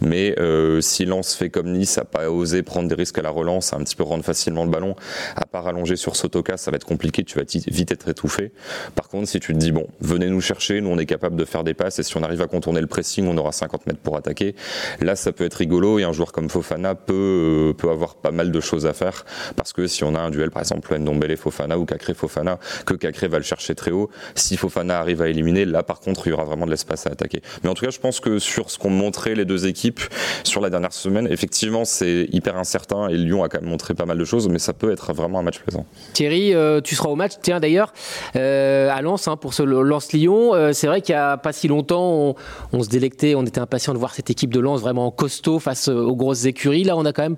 Mais 0.00 0.34
euh, 0.38 0.80
si 0.80 1.04
Lens 1.04 1.34
fait 1.34 1.50
comme 1.50 1.72
Nice 1.72 1.98
a 1.98 2.04
pas 2.04 2.30
osé 2.30 2.62
prendre 2.62 2.88
des 2.88 2.94
risques 2.94 3.18
à 3.18 3.22
la 3.22 3.30
relance 3.30 3.72
à 3.72 3.76
un 3.76 3.80
petit 3.80 3.96
peu 3.96 4.02
rendre 4.02 4.24
facilement 4.24 4.64
le 4.64 4.70
ballon 4.70 4.94
à 5.36 5.44
part 5.44 5.66
allonger 5.66 5.96
sur 5.96 6.16
Sotoka 6.16 6.56
ça 6.56 6.70
va 6.70 6.76
être 6.76 6.86
compliqué 6.86 7.24
tu 7.24 7.38
vas 7.38 7.44
vite 7.68 7.92
être 7.92 8.08
étouffé. 8.08 8.52
Par 8.94 9.08
contre 9.08 9.28
si 9.28 9.40
tu 9.40 9.52
te 9.52 9.58
dis 9.58 9.72
bon 9.72 9.86
venez 10.00 10.28
nous 10.28 10.40
chercher 10.40 10.80
nous 10.80 10.90
on 10.90 10.98
est 10.98 11.06
capable 11.06 11.36
de 11.36 11.44
faire 11.44 11.64
des 11.64 11.74
passes 11.74 11.98
et 11.98 12.02
si 12.02 12.16
on 12.16 12.22
arrive 12.22 12.42
à 12.42 12.46
contourner 12.46 12.80
le 12.80 12.86
pressing 12.86 13.26
on 13.26 13.36
aura 13.36 13.52
50 13.52 13.86
mètres 13.86 14.00
pour 14.00 14.16
attaquer. 14.16 14.54
Là 15.00 15.16
ça 15.16 15.32
peut 15.32 15.44
être 15.44 15.54
rigolo 15.54 15.98
et 15.98 16.04
un 16.04 16.12
joueur 16.12 16.32
comme 16.32 16.48
Fofana 16.48 16.94
peut, 16.94 17.14
euh, 17.14 17.72
peut 17.72 17.90
avoir 17.90 18.16
pas 18.16 18.30
mal 18.30 18.50
de 18.50 18.60
choses 18.60 18.86
à 18.86 18.92
faire 18.92 19.24
parce 19.56 19.72
que 19.72 19.86
si 19.86 20.04
on 20.04 20.14
a 20.14 20.20
un 20.20 20.27
duel 20.30 20.50
par 20.50 20.62
exemple 20.62 20.96
Ndombele 20.96 21.36
Fofana 21.36 21.78
ou 21.78 21.84
Cacré 21.84 22.14
Fofana 22.14 22.58
que 22.86 22.94
Cacré 22.94 23.28
va 23.28 23.38
le 23.38 23.44
chercher 23.44 23.74
très 23.74 23.90
haut. 23.90 24.10
Si 24.34 24.56
Fofana 24.56 24.98
arrive 24.98 25.22
à 25.22 25.28
éliminer 25.28 25.64
là 25.64 25.82
par 25.82 26.00
contre 26.00 26.26
il 26.26 26.30
y 26.30 26.32
aura 26.32 26.44
vraiment 26.44 26.66
de 26.66 26.70
l'espace 26.70 27.06
à 27.06 27.10
attaquer. 27.10 27.42
Mais 27.62 27.70
en 27.70 27.74
tout 27.74 27.84
cas 27.84 27.90
je 27.90 27.98
pense 27.98 28.20
que 28.20 28.38
sur 28.38 28.70
ce 28.70 28.78
qu'ont 28.78 28.90
montré 28.90 29.34
les 29.34 29.44
deux 29.44 29.66
équipes 29.66 30.00
sur 30.44 30.60
la 30.60 30.70
dernière 30.70 30.92
semaine 30.92 31.28
effectivement 31.30 31.84
c'est 31.84 32.28
hyper 32.32 32.56
incertain 32.56 33.08
et 33.08 33.16
Lyon 33.16 33.42
a 33.44 33.48
quand 33.48 33.60
même 33.60 33.70
montré 33.70 33.94
pas 33.94 34.06
mal 34.06 34.18
de 34.18 34.24
choses 34.24 34.48
mais 34.48 34.58
ça 34.58 34.72
peut 34.72 34.90
être 34.90 35.12
vraiment 35.12 35.38
un 35.38 35.42
match 35.42 35.58
plaisant. 35.60 35.86
Thierry 36.12 36.54
euh, 36.54 36.80
tu 36.80 36.94
seras 36.94 37.08
au 37.08 37.16
match 37.16 37.32
tiens 37.42 37.60
d'ailleurs 37.60 37.92
euh, 38.36 38.90
à 38.90 39.02
Lens 39.02 39.28
hein, 39.28 39.36
pour 39.36 39.54
ce 39.54 39.62
Lens-Lyon. 39.62 40.54
Euh, 40.54 40.72
c'est 40.72 40.86
vrai 40.86 41.00
qu'il 41.00 41.14
n'y 41.14 41.20
a 41.20 41.36
pas 41.36 41.52
si 41.52 41.68
longtemps 41.68 42.36
on, 42.72 42.82
se 42.82 42.88
délectait 42.88 43.34
on 43.34 43.44
était 43.44 43.60
impatient 43.60 43.92
de 43.92 43.98
voir 43.98 44.14
cette 44.14 44.30
équipe 44.30 44.52
de 44.52 44.60
Lens 44.60 44.80
vraiment 44.80 45.10
costaud 45.10 45.58
face 45.58 45.88
aux 45.88 46.16
grosses 46.16 46.44
écuries. 46.44 46.84
Là 46.84 46.96
on 46.96 47.04
a 47.04 47.12
quand 47.12 47.22
même 47.22 47.36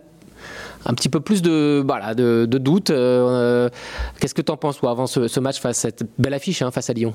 un 0.87 0.95
petit 0.95 1.09
peu 1.09 1.21
plus 1.21 1.43
de, 1.43 1.83
voilà, 1.85 2.15
de, 2.15 2.47
doutes. 2.47 2.89
Qu'est-ce 2.89 4.35
que 4.35 4.43
tu 4.43 4.53
en 4.53 4.57
penses, 4.57 4.79
toi, 4.79 4.91
avant 4.91 5.07
ce, 5.07 5.41
match 5.41 5.61
face 5.61 5.79
à 5.79 5.89
cette 5.89 6.05
belle 6.19 6.35
affiche 6.35 6.63
hein, 6.63 6.71
face 6.71 6.91
à 6.91 6.93
Lyon? 6.93 7.15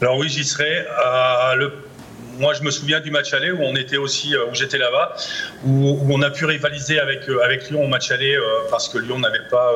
Alors 0.00 0.16
oui, 0.16 0.28
j'y 0.28 0.44
serai. 0.44 0.78
Euh, 0.78 1.70
moi, 2.40 2.54
je 2.54 2.62
me 2.62 2.70
souviens 2.70 3.00
du 3.00 3.10
match 3.10 3.32
aller 3.34 3.50
où 3.52 3.62
on 3.62 3.76
était 3.76 3.98
aussi, 3.98 4.34
euh, 4.34 4.46
où 4.50 4.54
j'étais 4.54 4.78
là-bas, 4.78 5.14
où, 5.64 5.98
on 6.10 6.22
a 6.22 6.30
pu 6.30 6.46
rivaliser 6.46 6.98
avec, 6.98 7.28
euh, 7.28 7.44
avec 7.44 7.68
Lyon 7.68 7.84
au 7.84 7.86
match 7.86 8.10
aller 8.10 8.36
parce 8.70 8.88
que 8.88 8.98
Lyon 8.98 9.18
n'avait 9.18 9.46
pas, 9.50 9.72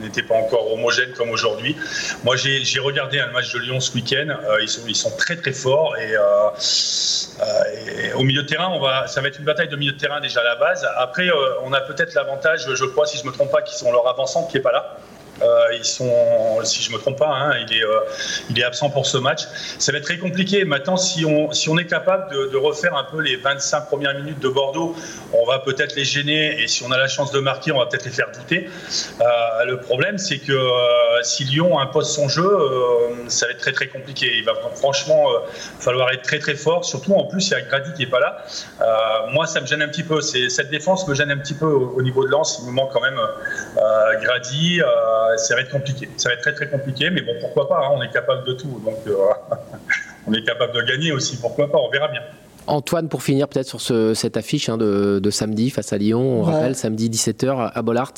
n'était 0.00 0.22
pas 0.22 0.34
encore 0.34 0.72
homogène 0.72 1.12
comme 1.12 1.30
aujourd'hui. 1.30 1.76
Moi, 2.24 2.36
j'ai 2.36 2.80
regardé 2.80 3.18
un 3.18 3.30
match 3.32 3.52
de 3.52 3.58
Lyon 3.58 3.80
ce 3.80 3.92
week-end. 3.94 4.28
ils, 4.60 4.68
sont, 4.68 4.82
ils 4.86 4.96
sont 4.96 5.10
très 5.16 5.36
très 5.36 5.52
forts 5.52 5.96
et, 5.98 6.14
au 8.14 8.22
milieu 8.22 8.42
de 8.42 8.46
terrain, 8.46 8.70
ça 9.06 9.20
va 9.20 9.28
être 9.28 9.38
une 9.38 9.44
bataille 9.44 9.68
de 9.68 9.76
milieu 9.76 9.92
de 9.92 9.98
terrain 9.98 10.20
déjà 10.20 10.40
à 10.40 10.44
la 10.44 10.56
base. 10.56 10.86
Après, 10.96 11.28
on 11.64 11.72
a 11.72 11.80
peut-être 11.80 12.14
l'avantage, 12.14 12.66
je 12.72 12.84
crois, 12.84 13.06
si 13.06 13.18
je 13.18 13.24
me 13.26 13.32
trompe 13.32 13.50
pas, 13.50 13.62
qu'ils 13.62 13.76
sont 13.76 13.90
leur 13.92 14.06
avançant 14.08 14.46
qui 14.46 14.56
est 14.56 14.60
pas 14.60 14.72
là. 14.72 14.96
Euh, 15.42 15.74
ils 15.74 15.84
sont, 15.84 16.58
si 16.64 16.82
je 16.82 16.92
me 16.92 16.98
trompe 16.98 17.18
pas, 17.18 17.30
hein, 17.30 17.54
il, 17.68 17.76
est, 17.76 17.84
euh, 17.84 18.00
il 18.50 18.58
est 18.58 18.64
absent 18.64 18.90
pour 18.90 19.06
ce 19.06 19.18
match. 19.18 19.42
Ça 19.78 19.92
va 19.92 19.98
être 19.98 20.04
très 20.04 20.18
compliqué. 20.18 20.64
Maintenant, 20.64 20.96
si 20.96 21.24
on, 21.24 21.78
est 21.78 21.86
capable 21.86 22.30
de, 22.50 22.56
refaire 22.56 22.96
un 22.96 23.04
peu 23.04 23.20
les 23.20 23.36
25 23.36 23.82
premières 23.82 24.14
minutes 24.14 24.40
de 24.40 24.48
Bordeaux, 24.48 24.96
on 25.32 25.44
va 25.44 25.60
peut-être 25.60 25.94
les 25.94 26.04
gêner. 26.04 26.60
Et 26.60 26.66
si 26.66 26.82
on 26.82 26.90
a 26.90 26.98
la 26.98 27.08
chance 27.08 27.30
de 27.30 27.38
marquer, 27.38 27.72
on 27.72 27.78
va 27.78 27.86
peut-être 27.86 28.04
les 28.04 28.10
faire 28.10 28.30
douter. 28.32 28.68
Euh, 29.20 29.64
le 29.64 29.78
problème, 29.78 30.18
c'est 30.18 30.38
que 30.38 30.58
si 31.22 31.44
Lyon 31.44 31.78
impose 31.78 32.12
son 32.12 32.28
jeu, 32.28 32.50
ça 33.28 33.46
va 33.46 33.52
être 33.52 33.60
très 33.60 33.72
très 33.72 33.88
compliqué. 33.88 34.38
Il 34.38 34.44
va 34.44 34.54
franchement 34.74 35.26
falloir 35.78 36.10
être 36.10 36.22
très 36.22 36.38
très 36.38 36.54
fort. 36.54 36.84
Surtout 36.84 37.14
en 37.14 37.24
plus, 37.24 37.48
il 37.48 37.50
y 37.52 37.54
a 37.54 37.60
Grady 37.60 37.92
qui 37.94 38.02
est 38.02 38.06
pas 38.06 38.20
là. 38.20 38.44
moi, 39.30 39.46
ça 39.46 39.60
me 39.60 39.66
gêne 39.66 39.82
un 39.82 39.88
petit 39.88 40.02
peu. 40.02 40.20
Cette 40.20 40.70
défense 40.70 41.06
me 41.06 41.14
gêne 41.14 41.30
un 41.30 41.38
petit 41.38 41.54
peu 41.54 41.66
au, 41.66 42.02
niveau 42.02 42.24
de 42.24 42.30
lance. 42.30 42.60
Il 42.62 42.66
me 42.66 42.72
manque 42.72 42.92
quand 42.92 43.02
même 43.02 43.20
Grady 44.22 44.80
ça 45.36 45.54
va 45.54 45.60
être 45.62 45.70
compliqué. 45.70 46.08
Ça 46.16 46.28
va 46.28 46.34
être 46.34 46.42
très 46.42 46.54
très 46.54 46.68
compliqué, 46.68 47.10
mais 47.10 47.22
bon, 47.22 47.34
pourquoi 47.40 47.68
pas, 47.68 47.86
hein, 47.86 47.90
on 47.92 48.02
est 48.02 48.10
capable 48.10 48.46
de 48.46 48.52
tout. 48.52 48.80
Donc, 48.84 48.98
euh, 49.06 49.16
on 50.26 50.32
est 50.32 50.44
capable 50.44 50.72
de 50.74 50.82
gagner 50.82 51.12
aussi, 51.12 51.38
pourquoi 51.40 51.70
pas, 51.70 51.78
on 51.78 51.90
verra 51.90 52.08
bien. 52.08 52.22
Antoine, 52.68 53.08
pour 53.08 53.22
finir 53.22 53.48
peut-être 53.48 53.68
sur 53.68 53.80
ce, 53.80 54.14
cette 54.14 54.36
affiche 54.36 54.68
hein, 54.68 54.76
de, 54.76 55.20
de, 55.22 55.30
samedi 55.30 55.70
face 55.70 55.92
à 55.92 55.98
Lyon, 55.98 56.40
on 56.40 56.42
rappelle 56.42 56.74
samedi 56.74 57.08
17h 57.10 57.72
à 57.74 57.82
Bollard. 57.82 58.12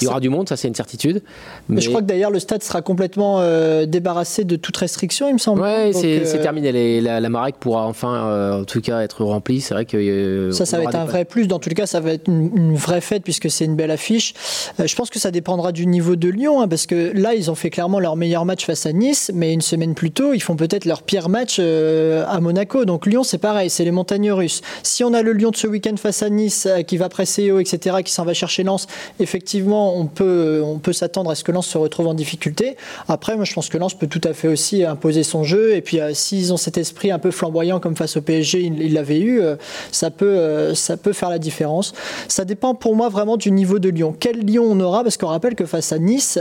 Il 0.00 0.04
y 0.04 0.08
aura 0.08 0.20
du 0.20 0.28
monde, 0.28 0.48
ça 0.48 0.56
c'est 0.56 0.68
une 0.68 0.74
certitude. 0.74 1.22
Mais... 1.68 1.80
je 1.80 1.88
crois 1.88 2.00
que 2.00 2.06
d'ailleurs 2.06 2.30
le 2.30 2.38
stade 2.38 2.62
sera 2.62 2.82
complètement 2.82 3.40
euh, 3.40 3.86
débarrassé 3.86 4.44
de 4.44 4.56
toute 4.56 4.76
restriction, 4.76 5.28
il 5.28 5.34
me 5.34 5.38
semble. 5.38 5.62
Oui, 5.62 5.92
c'est 5.92 6.36
euh, 6.36 6.42
terminé. 6.42 7.00
la, 7.00 7.20
la 7.20 7.28
Marek 7.28 7.56
pourra 7.58 7.86
enfin, 7.86 8.14
euh, 8.14 8.60
en 8.60 8.64
tout 8.64 8.80
cas, 8.80 9.00
être 9.00 9.24
remplie. 9.24 9.60
C'est 9.60 9.74
vrai 9.74 9.84
que 9.84 10.50
ça, 10.52 10.66
ça 10.66 10.78
va 10.78 10.84
être 10.84 10.94
un 10.94 11.04
vrai 11.04 11.24
plus. 11.24 11.46
Dans 11.46 11.58
tous 11.58 11.68
les 11.68 11.74
cas, 11.74 11.86
ça 11.86 12.00
va 12.00 12.12
être 12.12 12.28
une, 12.28 12.76
vraie 12.76 13.00
fête 13.00 13.22
puisque 13.22 13.50
c'est 13.50 13.64
une 13.64 13.76
belle 13.76 13.90
affiche. 13.90 14.34
je 14.78 14.94
pense 14.94 15.10
que 15.10 15.18
ça 15.18 15.30
dépendra 15.30 15.72
du 15.72 15.86
niveau 15.86 16.16
de 16.16 16.28
Lyon, 16.28 16.60
hein, 16.60 16.68
parce 16.68 16.86
que 16.86 17.12
là, 17.14 17.34
ils 17.34 17.50
ont 17.50 17.54
fait 17.54 17.70
clairement 17.70 18.00
leur 18.00 18.16
meilleur 18.16 18.44
match 18.44 18.66
face 18.66 18.84
à 18.86 18.92
Nice, 18.92 19.30
mais 19.34 19.52
une 19.52 19.62
semaine 19.62 19.94
plus 19.94 20.10
tôt, 20.10 20.34
ils 20.34 20.42
font 20.42 20.56
peut-être 20.56 20.84
leur 20.84 21.02
pire 21.02 21.28
match 21.28 21.58
à 21.58 22.40
Monaco. 22.40 22.84
Donc 22.84 23.06
Lyon, 23.06 23.22
c'est 23.22 23.38
pareil, 23.38 23.70
c'est 23.76 23.84
les 23.84 23.90
montagnes 23.90 24.32
russes. 24.32 24.62
Si 24.82 25.04
on 25.04 25.12
a 25.14 25.22
le 25.22 25.32
Lyon 25.32 25.50
de 25.50 25.56
ce 25.56 25.66
week-end 25.66 25.96
face 25.96 26.22
à 26.22 26.30
Nice, 26.30 26.68
qui 26.86 26.96
va 26.96 27.08
presser 27.08 27.50
haut, 27.50 27.60
etc., 27.60 27.96
qui 28.04 28.12
s'en 28.12 28.24
va 28.24 28.34
chercher 28.34 28.62
Lens, 28.62 28.86
effectivement 29.20 29.96
on 29.96 30.06
peut, 30.06 30.62
on 30.64 30.78
peut 30.78 30.92
s'attendre 30.92 31.30
à 31.30 31.34
ce 31.34 31.44
que 31.44 31.52
Lens 31.52 31.66
se 31.66 31.78
retrouve 31.78 32.06
en 32.06 32.14
difficulté. 32.14 32.76
Après, 33.08 33.36
moi, 33.36 33.44
je 33.44 33.52
pense 33.52 33.68
que 33.68 33.78
Lens 33.78 33.94
peut 33.94 34.06
tout 34.06 34.20
à 34.24 34.32
fait 34.32 34.48
aussi 34.48 34.84
imposer 34.84 35.22
son 35.22 35.44
jeu. 35.44 35.74
Et 35.74 35.80
puis, 35.80 36.00
euh, 36.00 36.12
s'ils 36.14 36.52
ont 36.52 36.56
cet 36.56 36.78
esprit 36.78 37.10
un 37.10 37.18
peu 37.18 37.30
flamboyant 37.30 37.80
comme 37.80 37.96
face 37.96 38.16
au 38.16 38.20
PSG, 38.20 38.60
ils 38.60 38.92
l'avaient 38.94 39.20
eu, 39.20 39.40
euh, 39.40 39.56
ça, 39.92 40.10
peut, 40.10 40.26
euh, 40.26 40.74
ça 40.74 40.96
peut 40.96 41.12
faire 41.12 41.30
la 41.30 41.38
différence. 41.38 41.92
Ça 42.28 42.44
dépend 42.44 42.74
pour 42.74 42.96
moi 42.96 43.08
vraiment 43.08 43.36
du 43.36 43.50
niveau 43.50 43.78
de 43.78 43.88
Lyon. 43.88 44.14
Quel 44.18 44.40
Lyon 44.40 44.64
on 44.68 44.80
aura? 44.80 45.02
Parce 45.02 45.16
qu'on 45.16 45.28
rappelle 45.28 45.54
que 45.54 45.66
face 45.66 45.92
à 45.92 45.98
Nice, 45.98 46.38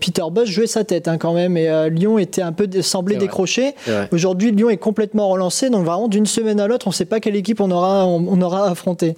Peter 0.00 0.22
Bosch 0.30 0.48
jouait 0.48 0.66
sa 0.66 0.84
tête 0.84 1.08
hein, 1.08 1.18
quand 1.18 1.32
même. 1.32 1.56
Et 1.56 1.90
Lyon 1.90 2.18
était 2.18 2.42
un 2.42 2.52
peu 2.52 2.68
semblé 2.82 3.16
décroché. 3.16 3.74
Aujourd'hui, 4.12 4.52
Lyon 4.52 4.70
est 4.70 4.76
complètement 4.76 5.28
relancé. 5.28 5.70
Donc, 5.70 5.84
vraiment, 5.84 6.08
d'une 6.08 6.26
semaine 6.26 6.60
à 6.60 6.66
l'autre, 6.68 6.86
on 6.86 6.90
ne 6.90 6.94
sait 6.94 7.04
pas 7.04 7.20
quelle 7.20 7.36
équipe 7.36 7.60
on 7.60 7.70
aura, 7.70 8.06
on, 8.06 8.40
aura 8.40 8.68
affronté. 8.70 9.16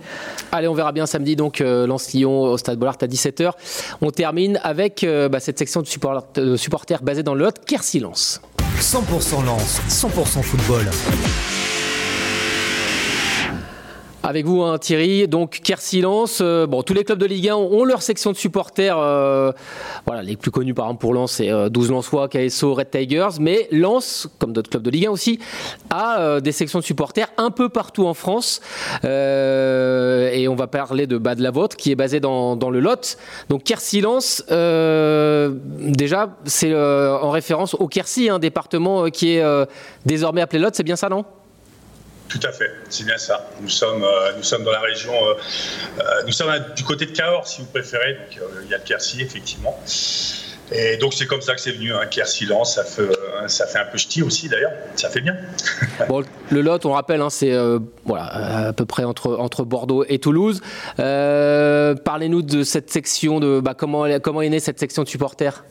Allez, 0.53 0.69
on 0.69 0.75
verra 0.75 0.93
bien 0.93 1.07
samedi. 1.07 1.37
Donc, 1.37 1.61
Lens-Lyon 1.61 2.43
au 2.43 2.57
Stade 2.57 2.79
Bollard 2.79 2.97
à 3.01 3.07
17h. 3.07 3.53
On 4.01 4.11
termine 4.11 4.61
avec 4.63 5.05
euh, 5.05 5.29
bah, 5.29 5.41
cette 5.41 5.59
section 5.59 5.83
de, 5.83 6.57
supporters 6.57 7.03
basée 7.03 7.23
dans 7.23 7.35
le 7.35 7.45
Lot, 7.45 7.65
Ker 7.67 7.83
Silence. 7.83 8.41
100% 8.81 9.45
Lance, 9.45 9.81
100% 9.89 10.43
football. 10.43 10.87
Avec 14.23 14.45
vous, 14.45 14.63
hein, 14.63 14.77
Thierry. 14.77 15.27
Donc, 15.29 15.61
Ker 15.65 15.81
Silence. 15.81 16.41
Euh, 16.43 16.67
bon, 16.67 16.83
tous 16.83 16.93
les 16.93 17.05
clubs 17.05 17.19
de 17.19 17.25
Ligue 17.25 17.49
1 17.49 17.57
ont 17.57 17.85
leur 17.85 18.03
section 18.03 18.33
de 18.33 18.37
supporters. 18.37 18.99
Euh, 18.99 19.51
voilà, 20.05 20.23
les 20.23 20.37
plus 20.37 20.51
connus, 20.51 20.75
par 20.75 20.87
exemple, 20.87 21.01
pour 21.01 21.15
Lens, 21.15 21.33
c'est 21.33 21.51
12 21.71 21.91
Lensois, 21.91 22.29
KSO, 22.29 22.75
Red 22.75 22.91
Tigers. 22.91 23.41
Mais 23.41 23.67
Lens, 23.73 24.29
comme 24.39 24.53
d'autres 24.53 24.69
clubs 24.69 24.83
de 24.83 24.91
Ligue 24.91 25.07
1 25.07 25.11
aussi, 25.11 25.39
a 25.89 26.41
des 26.41 26.53
sections 26.53 26.81
de 26.81 26.85
supporters 26.85 27.29
un 27.39 27.51
peu 27.51 27.71
partout 27.71 28.07
en 28.07 28.13
France. 28.13 28.61
et 29.05 30.47
on 30.49 30.55
va 30.55 30.67
parler 30.67 31.07
de 31.07 31.17
Bas 31.17 31.35
de 31.35 31.43
la 31.43 31.51
Vôtre, 31.51 31.77
qui 31.77 31.91
est 31.91 31.97
basé 31.97 32.21
dans, 32.21 32.57
dans 32.57 32.69
le 32.69 32.81
Lot. 32.81 33.17
Donc, 33.49 33.65
Ker 33.65 33.81
Silence, 33.81 34.45
déjà, 34.51 36.37
c'est 36.45 36.75
en 36.75 37.31
référence 37.31 37.75
au 37.75 37.89
Quercy, 37.89 38.29
un 38.29 38.39
département 38.39 39.09
qui 39.09 39.37
est 39.37 39.67
désormais 40.05 40.43
appelé 40.43 40.61
Lot. 40.61 40.75
C'est 40.75 40.83
bien 40.83 40.97
ça, 40.97 41.09
non? 41.09 41.25
Tout 42.31 42.41
à 42.45 42.53
fait, 42.53 42.71
c'est 42.89 43.05
bien 43.05 43.19
ça. 43.19 43.51
Nous 43.61 43.69
sommes, 43.69 44.07
nous 44.37 44.43
sommes 44.43 44.65
dans 44.65 44.71
la 44.71 44.81
région, 44.81 45.13
nous 46.25 46.33
sommes 46.33 46.53
du 46.77 46.85
côté 46.85 47.07
de 47.07 47.11
Cahors, 47.11 47.47
si 47.47 47.61
vous 47.61 47.67
préférez. 47.67 48.15
Donc 48.15 48.41
il 48.65 48.71
y 48.71 48.75
a 48.75 48.79
le 48.79 48.85
Quercy, 48.85 49.21
effectivement. 49.21 49.77
Et 50.73 50.97
donc 50.99 51.15
c'est 51.15 51.27
comme 51.27 51.41
ça 51.41 51.55
que 51.55 51.61
c'est 51.61 51.73
venu, 51.73 51.93
un 51.93 52.01
hein, 52.01 52.25
silence, 52.25 52.77
ça 52.77 52.85
fait, 52.85 53.09
ça 53.49 53.67
fait 53.67 53.79
un 53.79 53.87
peu 53.87 53.99
ch'ti 53.99 54.23
aussi 54.23 54.49
d'ailleurs, 54.49 54.73
ça 54.95 55.11
fait 55.11 55.21
bien. 55.21 55.37
bon, 56.09 56.25
le 56.51 56.61
Lot, 56.61 56.87
on 56.87 56.93
rappelle, 56.93 57.21
hein, 57.21 57.31
c'est 57.31 57.53
euh, 57.53 57.81
voilà, 58.05 58.69
à 58.69 58.73
peu 58.73 58.87
près 58.87 59.03
entre, 59.03 59.37
entre 59.37 59.65
Bordeaux 59.65 60.05
et 60.09 60.21
Toulouse. 60.21 60.61
Euh, 61.01 61.97
parlez-nous 61.97 62.43
de 62.43 62.63
cette 62.63 62.91
section, 62.91 63.41
de 63.41 63.61
bah, 63.61 63.75
comment, 63.77 64.07
comment 64.21 64.43
est 64.43 64.49
née 64.49 64.61
cette 64.61 64.79
section 64.79 65.03
de 65.03 65.09
supporters? 65.09 65.65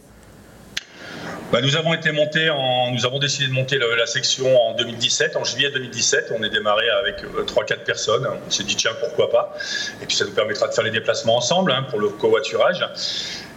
Bah, 1.51 1.61
nous 1.61 1.75
avons 1.75 3.19
décidé 3.19 3.47
de 3.47 3.53
monter 3.53 3.77
la, 3.77 4.05
section 4.05 4.55
en 4.61 4.73
2017, 4.73 5.35
en 5.35 5.43
juillet 5.43 5.71
2017. 5.71 6.33
On 6.37 6.43
est 6.43 6.49
démarré 6.49 6.87
avec 6.89 7.23
3-4 7.23 7.73
euh, 7.73 7.75
personnes. 7.85 8.27
On 8.47 8.51
s'est 8.51 8.63
dit 8.63 8.75
tiens 8.75 8.91
pourquoi 8.99 9.29
pas? 9.29 9.55
Et 10.01 10.05
puis 10.05 10.15
ça 10.15 10.25
nous 10.25 10.33
permettra 10.33 10.67
de 10.67 10.73
faire 10.73 10.83
les 10.83 10.91
déplacements 10.91 11.37
ensemble 11.37 11.71
hein, 11.71 11.85
pour 11.89 11.99
le 11.99 12.09
covoiturage. 12.09 12.85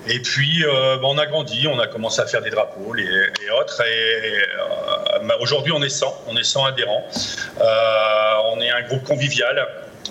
Et 0.08 0.20
puis, 0.20 0.64
euh, 0.64 0.96
bah, 0.96 1.06
on 1.08 1.18
a 1.18 1.26
grandi, 1.26 1.66
on 1.68 1.78
a 1.78 1.86
commencé 1.86 2.20
à 2.20 2.26
faire 2.26 2.42
des 2.42 2.50
drapeaux 2.50 2.94
et, 2.96 3.50
autres. 3.50 3.80
Et 3.82 4.42
euh, 4.42 5.18
bah, 5.24 5.36
aujourd'hui, 5.40 5.72
on 5.72 5.82
est 5.82 5.88
100, 5.88 6.24
on 6.26 6.36
est 6.36 6.42
100 6.42 6.64
adhérents. 6.64 7.04
Euh, 7.60 8.34
on 8.52 8.60
est 8.60 8.70
un 8.70 8.82
groupe 8.82 9.04
convivial. 9.04 9.68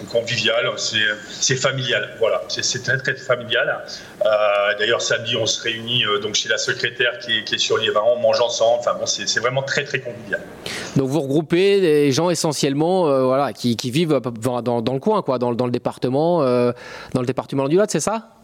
Convivial, 0.10 0.72
c'est 0.78 1.56
familial, 1.56 2.16
voilà, 2.20 2.42
c'est 2.48 2.84
très 2.84 2.98
très 2.98 3.16
familial. 3.16 3.84
D'ailleurs, 4.80 5.02
samedi, 5.02 5.36
on 5.36 5.46
se 5.46 5.62
réunit 5.62 6.04
donc 6.22 6.36
chez 6.36 6.50
la 6.50 6.58
secrétaire 6.58 7.20
qui 7.20 7.40
est, 7.40 7.58
sur 7.58 7.78
Liévin, 7.78 8.02
on 8.06 8.20
mange 8.20 8.40
ensemble. 8.42 8.80
Enfin 8.80 8.94
bon, 8.94 9.06
c'est 9.06 9.40
vraiment 9.40 9.64
très 9.64 9.84
très 9.84 10.00
convivial. 10.00 10.42
Donc 10.96 11.10
vous 11.10 11.22
regroupez 11.22 11.82
des 11.82 12.12
gens 12.12 12.30
essentiellement, 12.30 13.04
voilà, 13.26 13.54
qui, 13.54 13.76
vivent 13.92 14.20
dans, 14.42 14.82
le 14.94 15.00
coin, 15.00 15.22
quoi, 15.22 15.38
dans, 15.38 15.54
dans 15.54 15.66
le 15.66 15.72
département, 15.72 16.40
dans 16.40 17.22
le 17.22 17.26
département 17.28 17.68
du 17.68 17.76
Lot, 17.76 17.90
c'est 17.90 18.00
ça? 18.00 18.41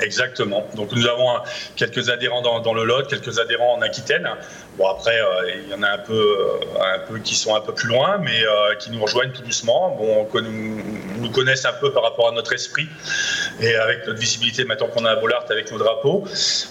Exactement. 0.00 0.66
Donc 0.74 0.92
nous 0.92 1.06
avons 1.06 1.28
quelques 1.76 2.08
adhérents 2.08 2.42
dans, 2.42 2.74
le 2.74 2.84
Lot, 2.84 3.08
quelques 3.08 3.38
adhérents 3.38 3.74
en 3.74 3.82
Aquitaine. 3.82 4.28
Bon 4.76 4.86
après, 4.86 5.18
euh, 5.18 5.50
il 5.64 5.70
y 5.70 5.74
en 5.74 5.82
a 5.82 5.90
un 5.90 5.98
peu, 5.98 6.14
euh, 6.14 6.94
un 6.94 7.00
peu 7.00 7.18
qui 7.18 7.34
sont 7.34 7.56
un 7.56 7.60
peu 7.60 7.74
plus 7.74 7.88
loin, 7.88 8.18
mais 8.18 8.44
euh, 8.44 8.76
qui 8.76 8.90
nous 8.90 9.02
rejoignent 9.02 9.32
tout 9.32 9.42
doucement. 9.42 9.96
Bon, 9.98 10.28
nous, 10.40 10.82
nous 11.18 11.30
connaissent 11.30 11.64
un 11.64 11.72
peu 11.72 11.92
par 11.92 12.04
rapport 12.04 12.28
à 12.28 12.32
notre 12.32 12.52
esprit 12.52 12.86
et 13.60 13.74
avec 13.74 14.06
notre 14.06 14.20
visibilité 14.20 14.64
maintenant 14.64 14.86
qu'on 14.86 15.04
a 15.04 15.10
à 15.10 15.16
Bollard 15.16 15.46
avec 15.50 15.72
nos 15.72 15.78
drapeaux. 15.78 16.24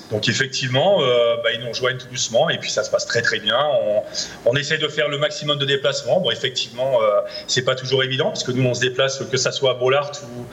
Donc 0.09 0.29
effectivement, 0.29 0.99
bah, 1.43 1.51
ils 1.53 1.59
nous 1.59 1.69
rejoignent 1.69 1.97
tout 1.97 2.07
doucement 2.07 2.49
et 2.49 2.57
puis 2.57 2.71
ça 2.71 2.83
se 2.83 2.89
passe 2.89 3.05
très 3.05 3.21
très 3.21 3.39
bien. 3.39 3.59
On, 3.83 4.03
on 4.45 4.55
essaie 4.55 4.77
de 4.77 4.87
faire 4.87 5.09
le 5.09 5.17
maximum 5.17 5.57
de 5.57 5.65
déplacements. 5.65 6.21
Bon, 6.21 6.31
effectivement, 6.31 6.99
c'est 7.47 7.63
pas 7.63 7.75
toujours 7.75 8.03
évident 8.03 8.27
parce 8.27 8.43
que 8.43 8.51
nous 8.51 8.65
on 8.65 8.73
se 8.73 8.81
déplace 8.81 9.21
que 9.29 9.37
ça 9.37 9.51
soit 9.51 9.71
à 9.71 9.73
Bollard 9.73 10.11
ou, 10.23 10.45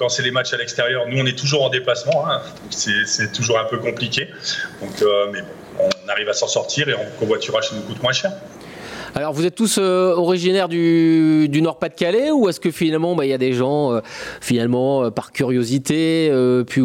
quand 0.00 0.08
c'est 0.08 0.22
les 0.22 0.30
matchs 0.30 0.54
à 0.54 0.56
l'extérieur, 0.56 1.04
nous 1.06 1.18
on 1.18 1.26
est 1.26 1.38
toujours 1.38 1.62
en 1.62 1.68
déplacement, 1.68 2.26
hein. 2.26 2.40
c'est 2.70 3.32
toujours 3.32 3.58
un 3.58 3.64
peu 3.64 3.76
compliqué. 3.76 4.28
Donc, 4.80 5.02
euh, 5.02 5.26
mais 5.30 5.42
bon, 5.42 5.90
on 6.06 6.08
arrive 6.08 6.28
à 6.30 6.32
s'en 6.32 6.48
sortir 6.48 6.88
et 6.88 6.94
en 6.94 7.04
covoiturage 7.18 7.68
ça 7.68 7.76
nous 7.76 7.82
coûte 7.82 8.02
moins 8.02 8.14
cher. 8.14 8.32
Alors 9.14 9.34
vous 9.34 9.44
êtes 9.44 9.56
tous 9.56 9.76
euh, 9.78 10.14
originaires 10.14 10.68
du, 10.68 11.50
Nord-Pas-de-Calais 11.52 12.30
ou 12.30 12.48
est-ce 12.48 12.60
que 12.60 12.70
finalement 12.70 13.14
bah, 13.14 13.26
il 13.26 13.28
y 13.28 13.34
a 13.34 13.38
des 13.38 13.52
gens 13.52 13.92
euh, 13.92 14.00
finalement 14.40 15.10
par 15.10 15.32
curiosité 15.32 16.32
puis 16.66 16.80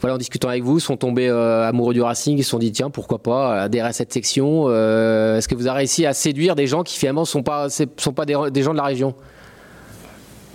voilà 0.00 0.14
en 0.14 0.18
discutant 0.18 0.48
avec 0.48 0.62
vous 0.62 0.78
sont 0.78 0.96
tombés 0.96 1.28
amoureux 1.28 1.94
du 1.94 2.02
Racing 2.02 2.38
ils 2.38 2.44
se 2.44 2.50
sont 2.50 2.58
dit 2.58 2.70
tiens 2.70 2.90
pourquoi 2.90 3.18
pas 3.18 3.62
adhérer 3.62 3.88
à 3.88 3.92
cette 3.92 4.12
section 4.12 4.68
est-ce 4.70 5.48
que 5.48 5.56
vous 5.56 5.66
avez 5.66 5.78
réussi 5.78 6.06
à 6.06 6.12
séduire 6.12 6.54
des 6.54 6.68
gens 6.68 6.84
qui 6.84 6.96
finalement 6.96 7.24
pas 7.44 7.68
sont 7.70 8.12
pas 8.12 8.24
des 8.26 8.62
gens 8.62 8.72
de 8.72 8.76
la 8.76 8.84
région? 8.84 9.16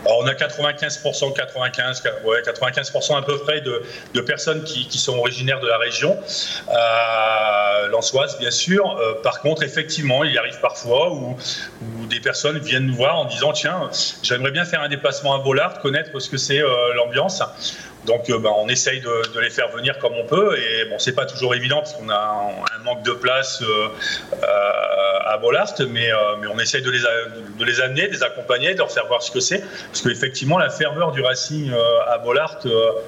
On 0.05 0.25
a 0.25 0.33
95%, 0.33 1.33
95, 1.33 2.03
ouais, 2.25 2.41
95% 2.41 3.17
à 3.17 3.21
peu 3.21 3.37
près 3.39 3.61
de, 3.61 4.21
personnes 4.21 4.63
qui, 4.63 4.97
sont 4.97 5.17
originaires 5.17 5.59
de 5.59 5.67
la 5.67 5.77
région, 5.77 6.17
euh, 6.69 7.87
lançoise 7.89 8.37
bien 8.39 8.51
sûr. 8.51 8.97
Euh, 8.99 9.15
par 9.23 9.41
contre, 9.41 9.63
effectivement, 9.63 10.23
il 10.23 10.37
arrive 10.37 10.59
parfois 10.61 11.11
où, 11.11 11.35
des 12.09 12.19
personnes 12.19 12.59
viennent 12.59 12.87
nous 12.87 12.95
voir 12.95 13.17
en 13.17 13.25
disant 13.25 13.53
tiens, 13.53 13.89
j'aimerais 14.21 14.51
bien 14.51 14.65
faire 14.65 14.81
un 14.81 14.89
déplacement 14.89 15.33
à 15.33 15.39
Bollard, 15.39 15.79
connaître 15.79 16.19
ce 16.19 16.29
que 16.29 16.37
c'est 16.37 16.59
euh, 16.59 16.93
l'ambiance. 16.95 17.41
Donc 18.05 18.29
euh, 18.29 18.39
ben, 18.39 18.51
on 18.57 18.67
essaye 18.67 18.99
de, 19.01 19.39
les 19.39 19.49
faire 19.49 19.69
venir 19.69 19.97
comme 19.99 20.13
on 20.13 20.25
peut 20.25 20.57
et 20.57 20.85
bon 20.85 20.97
c'est 20.97 21.13
pas 21.13 21.25
toujours 21.25 21.53
évident 21.53 21.77
parce 21.77 21.93
qu'on 21.93 22.09
a 22.09 22.51
un, 22.75 22.83
manque 22.83 23.03
de 23.03 23.11
place 23.11 23.61
euh, 23.61 23.87
euh, 24.33 24.47
à 25.25 25.37
Bollard 25.37 25.73
mais, 25.89 26.09
mais 26.39 26.47
on 26.47 26.57
essaye 26.59 26.81
de 26.81 26.89
les, 26.89 26.99
de 26.99 27.65
les 27.65 27.79
amener, 27.79 28.07
de 28.07 28.13
les 28.13 28.23
accompagner, 28.23 28.73
de 28.73 28.79
leur 28.79 28.91
faire 28.91 29.05
voir 29.05 29.21
ce 29.21 29.29
que 29.29 29.39
c'est 29.39 29.59
parce 29.59 30.01
qu'effectivement 30.01 30.57
la 30.57 30.69
ferveur 30.69 31.11
du 31.11 31.21
Racing 31.21 31.71
à 32.07 32.17
Bollard 32.17 32.59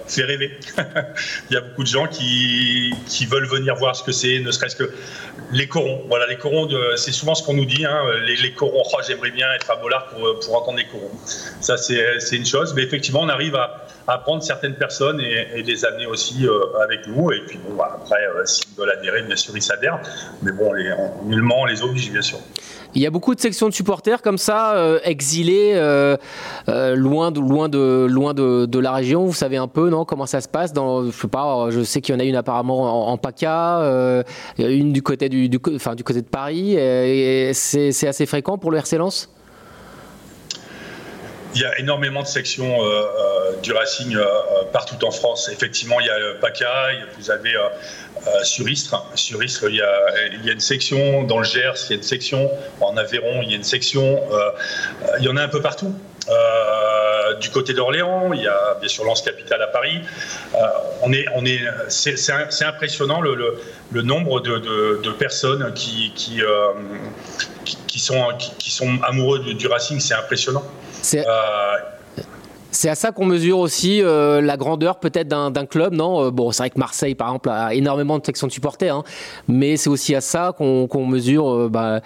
fait 0.07 0.23
rêver. 0.23 0.57
Il 1.49 1.53
y 1.53 1.57
a 1.57 1.61
beaucoup 1.61 1.83
de 1.83 1.87
gens 1.87 2.07
qui, 2.07 2.93
qui 3.07 3.25
veulent 3.25 3.47
venir 3.47 3.75
voir 3.75 3.95
ce 3.95 4.03
que 4.03 4.11
c'est, 4.11 4.39
ne 4.39 4.51
serait-ce 4.51 4.75
que 4.75 4.91
les 5.51 5.67
corons. 5.67 6.03
Voilà, 6.07 6.27
les 6.27 6.37
corons, 6.37 6.69
c'est 6.95 7.11
souvent 7.11 7.35
ce 7.35 7.43
qu'on 7.43 7.53
nous 7.53 7.65
dit, 7.65 7.85
hein, 7.85 7.99
les, 8.25 8.35
les, 8.35 8.53
corons, 8.53 8.83
oh, 8.85 8.97
j'aimerais 9.05 9.31
bien 9.31 9.51
être 9.53 9.69
à 9.71 9.75
Bollard 9.75 10.07
pour, 10.07 10.39
pour 10.39 10.55
entendre 10.55 10.77
les 10.77 10.85
corons. 10.85 11.11
Ça 11.61 11.77
c'est 11.77 12.35
une 12.35 12.45
chose, 12.45 12.73
mais 12.75 12.83
effectivement 12.83 13.21
on 13.21 13.29
arrive 13.29 13.55
à 13.55 13.83
à 14.07 14.17
prendre 14.17 14.43
certaines 14.43 14.75
personnes 14.75 15.21
et, 15.21 15.63
les 15.63 15.85
amener 15.85 16.05
aussi 16.05 16.45
euh, 16.45 16.59
avec 16.83 17.07
nous. 17.07 17.31
Et 17.31 17.41
puis 17.47 17.57
bon, 17.57 17.75
bah, 17.75 17.97
après, 18.01 18.25
euh, 18.25 18.45
s'ils 18.45 18.75
veulent 18.77 18.91
adhérer, 18.91 19.23
bien 19.23 19.35
sûr, 19.35 19.55
ils 19.55 19.61
s'adhèrent. 19.61 20.01
Mais 20.41 20.51
bon, 20.51 20.73
les, 20.73 20.93
nullement 21.25 21.61
on 21.61 21.65
les 21.65 21.81
oblige, 21.81 22.11
bien 22.11 22.21
sûr. 22.21 22.39
Il 22.95 23.01
y 23.01 23.07
a 23.07 23.09
beaucoup 23.09 23.33
de 23.33 23.39
sections 23.39 23.67
de 23.67 23.73
supporters 23.73 24.21
comme 24.21 24.37
ça, 24.37 24.75
euh, 24.75 24.99
exilés, 25.03 25.73
loin, 26.67 27.31
de, 27.31 27.39
loin, 27.39 27.67
de, 27.67 28.05
loin 28.07 28.33
de, 28.35 28.79
la 28.79 28.91
région. 28.91 29.25
Vous 29.25 29.33
savez 29.33 29.57
un 29.57 29.67
peu, 29.67 29.89
non 29.89 30.05
Comment 30.05 30.27
ça 30.27 30.41
se 30.41 30.47
passe 30.47 30.73
Je 30.75 31.83
sais 31.83 32.01
qu'il 32.01 32.13
y 32.13 32.15
en 32.15 32.19
a 32.19 32.23
une 32.23 32.35
apparemment 32.35 33.09
en, 33.09 33.17
PACA, 33.17 34.23
une 34.59 34.93
du 34.93 35.01
côté 35.01 35.29
de 35.29 36.21
Paris. 36.29 36.75
Et, 36.75 37.51
c'est 37.53 38.07
assez 38.07 38.25
fréquent 38.27 38.57
pour 38.59 38.69
le 38.69 38.77
RC 38.77 38.97
Lens? 38.97 39.29
Il 41.55 41.61
y 41.61 41.65
a 41.65 41.79
énormément 41.79 42.21
de 42.21 42.27
sections 42.27 42.83
euh, 42.83 42.85
euh, 42.85 43.55
du 43.61 43.73
Racing 43.73 44.15
euh, 44.15 44.25
partout 44.71 45.03
en 45.05 45.11
France. 45.11 45.49
Effectivement, 45.51 45.99
il 45.99 46.07
y 46.07 46.09
a 46.09 46.15
PACA, 46.41 46.91
vous 47.17 47.31
avez 47.31 47.53
sur 48.43 48.67
Istres. 48.67 49.03
Sur 49.15 49.43
Istres, 49.43 49.65
il 49.69 49.75
y, 49.75 49.81
a, 49.81 50.51
une 50.51 50.59
section 50.59 51.23
dans 51.23 51.39
le 51.39 51.43
Gers, 51.43 51.73
il 51.85 51.89
y 51.89 51.93
a 51.93 51.97
une 51.97 52.03
section 52.03 52.49
en 52.81 52.95
Aveyron, 52.97 53.41
il 53.43 53.49
y 53.49 53.53
a 53.53 53.57
une 53.57 53.63
section. 53.63 54.21
il 55.19 55.25
y 55.25 55.27
en 55.27 55.37
a 55.37 55.43
un 55.43 55.47
peu 55.47 55.61
partout. 55.61 55.93
du 57.41 57.49
côté 57.49 57.73
d'Orléans, 57.73 58.33
il 58.33 58.41
y 58.41 58.47
a 58.47 58.77
bien 58.79 58.89
sûr 58.89 59.03
Lens 59.03 59.21
Capital 59.21 59.61
à 59.61 59.67
Paris. 59.67 60.01
on 61.01 61.11
est, 61.11 61.25
on 61.35 61.45
est, 61.45 61.61
c'est 61.89 62.65
impressionnant 62.65 63.21
le, 63.21 64.01
nombre 64.01 64.39
de, 64.39 65.11
personnes 65.11 65.73
qui, 65.73 66.13
qui, 66.15 67.99
sont, 67.99 68.23
qui, 68.37 68.71
sont 68.71 68.99
amoureux 69.03 69.39
du 69.53 69.67
Racing, 69.67 69.99
c'est 69.99 70.15
impressionnant. 70.15 70.63
C'est 71.03 71.25
c'est 72.73 72.89
à 72.89 72.95
ça 72.95 73.11
qu'on 73.11 73.25
mesure 73.25 73.59
aussi 73.59 74.01
euh, 74.01 74.41
la 74.41 74.57
grandeur 74.57 74.99
peut-être 74.99 75.27
d'un 75.27 75.65
club, 75.65 75.93
non? 75.93 76.25
Euh, 76.25 76.31
Bon, 76.31 76.51
c'est 76.51 76.63
vrai 76.63 76.69
que 76.71 76.79
Marseille, 76.79 77.13
par 77.13 77.27
exemple, 77.27 77.49
a 77.49 77.73
énormément 77.75 78.17
de 78.17 78.25
sections 78.25 78.47
de 78.47 78.51
supporters, 78.51 78.95
hein, 78.95 79.03
mais 79.47 79.77
c'est 79.77 79.89
aussi 79.89 80.15
à 80.15 80.21
ça 80.21 80.55
qu'on 80.57 81.05
mesure 81.05 81.47
euh, 81.47 81.69
bah, 81.69 82.01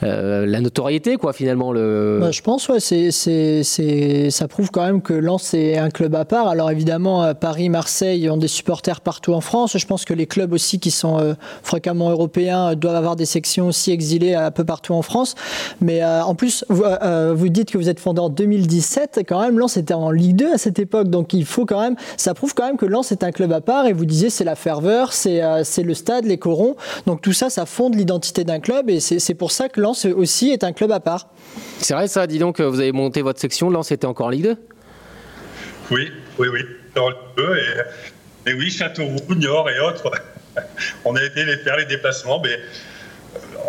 la 0.00 0.60
notoriété, 0.60 1.16
quoi, 1.16 1.32
finalement. 1.32 1.72
Le... 1.72 2.18
Bah, 2.20 2.30
je 2.30 2.42
pense, 2.42 2.68
ouais, 2.68 2.78
ça 2.78 4.48
prouve 4.48 4.70
quand 4.70 4.84
même 4.84 5.02
que 5.02 5.14
Lens 5.14 5.54
est 5.54 5.76
un 5.78 5.90
club 5.90 6.14
à 6.14 6.24
part. 6.24 6.48
Alors 6.48 6.70
évidemment, 6.70 7.34
Paris, 7.34 7.68
Marseille 7.68 8.28
ont 8.30 8.36
des 8.36 8.48
supporters 8.48 9.00
partout 9.00 9.32
en 9.32 9.40
France. 9.40 9.76
Je 9.76 9.86
pense 9.86 10.04
que 10.04 10.14
les 10.14 10.26
clubs 10.26 10.52
aussi 10.52 10.78
qui 10.78 10.90
sont 10.90 11.34
fréquemment 11.62 12.10
européens 12.10 12.74
doivent 12.74 12.96
avoir 12.96 13.16
des 13.16 13.24
sections 13.24 13.68
aussi 13.68 13.90
exilées 13.90 14.34
un 14.34 14.50
peu 14.50 14.64
partout 14.64 14.94
en 14.94 15.02
France. 15.02 15.34
Mais 15.80 16.04
en 16.04 16.34
plus, 16.34 16.64
vous, 16.68 16.84
vous, 17.34 17.48
dites 17.48 17.70
que 17.70 17.78
vous 17.78 17.88
êtes 17.88 18.00
fondé 18.00 18.20
en 18.20 18.28
2017, 18.28 19.20
quand 19.26 19.40
même, 19.40 19.58
Lens 19.58 19.76
était 19.76 19.94
en 19.94 20.03
en 20.04 20.10
Ligue 20.10 20.36
2 20.36 20.54
à 20.54 20.58
cette 20.58 20.78
époque. 20.78 21.08
Donc 21.08 21.32
il 21.32 21.44
faut 21.44 21.66
quand 21.66 21.80
même, 21.80 21.96
ça 22.16 22.34
prouve 22.34 22.54
quand 22.54 22.66
même 22.66 22.76
que 22.76 22.86
Lens 22.86 23.12
est 23.12 23.24
un 23.24 23.32
club 23.32 23.52
à 23.52 23.60
part. 23.60 23.86
Et 23.86 23.92
vous 23.92 24.04
disiez, 24.04 24.30
c'est 24.30 24.44
la 24.44 24.56
ferveur, 24.56 25.12
c'est 25.12 25.42
euh, 25.42 25.62
le 25.82 25.94
stade, 25.94 26.24
les 26.24 26.38
corons. 26.38 26.76
Donc 27.06 27.22
tout 27.22 27.32
ça, 27.32 27.50
ça 27.50 27.66
fonde 27.66 27.94
l'identité 27.94 28.44
d'un 28.44 28.60
club. 28.60 28.90
Et 28.90 29.00
c'est 29.00 29.34
pour 29.34 29.50
ça 29.50 29.68
que 29.68 29.80
Lens 29.80 30.04
aussi 30.06 30.50
est 30.50 30.64
un 30.64 30.72
club 30.72 30.92
à 30.92 31.00
part. 31.00 31.28
C'est 31.78 31.94
vrai 31.94 32.08
ça, 32.08 32.26
dis 32.26 32.38
donc, 32.38 32.60
vous 32.60 32.80
avez 32.80 32.92
monté 32.92 33.22
votre 33.22 33.40
section, 33.40 33.70
Lens 33.70 33.90
était 33.90 34.06
encore 34.06 34.26
en 34.26 34.30
Ligue 34.30 34.44
2 34.44 34.56
Oui, 35.90 36.10
oui, 36.38 36.48
oui. 36.52 36.60
Et, 37.38 38.50
et 38.50 38.54
oui, 38.54 38.70
Châteauroux, 38.70 39.34
Niort 39.34 39.68
et 39.70 39.80
autres. 39.80 40.10
On 41.04 41.16
a 41.16 41.22
été 41.22 41.44
les 41.44 41.56
faire 41.58 41.76
les 41.76 41.86
déplacements, 41.86 42.40
mais 42.42 42.58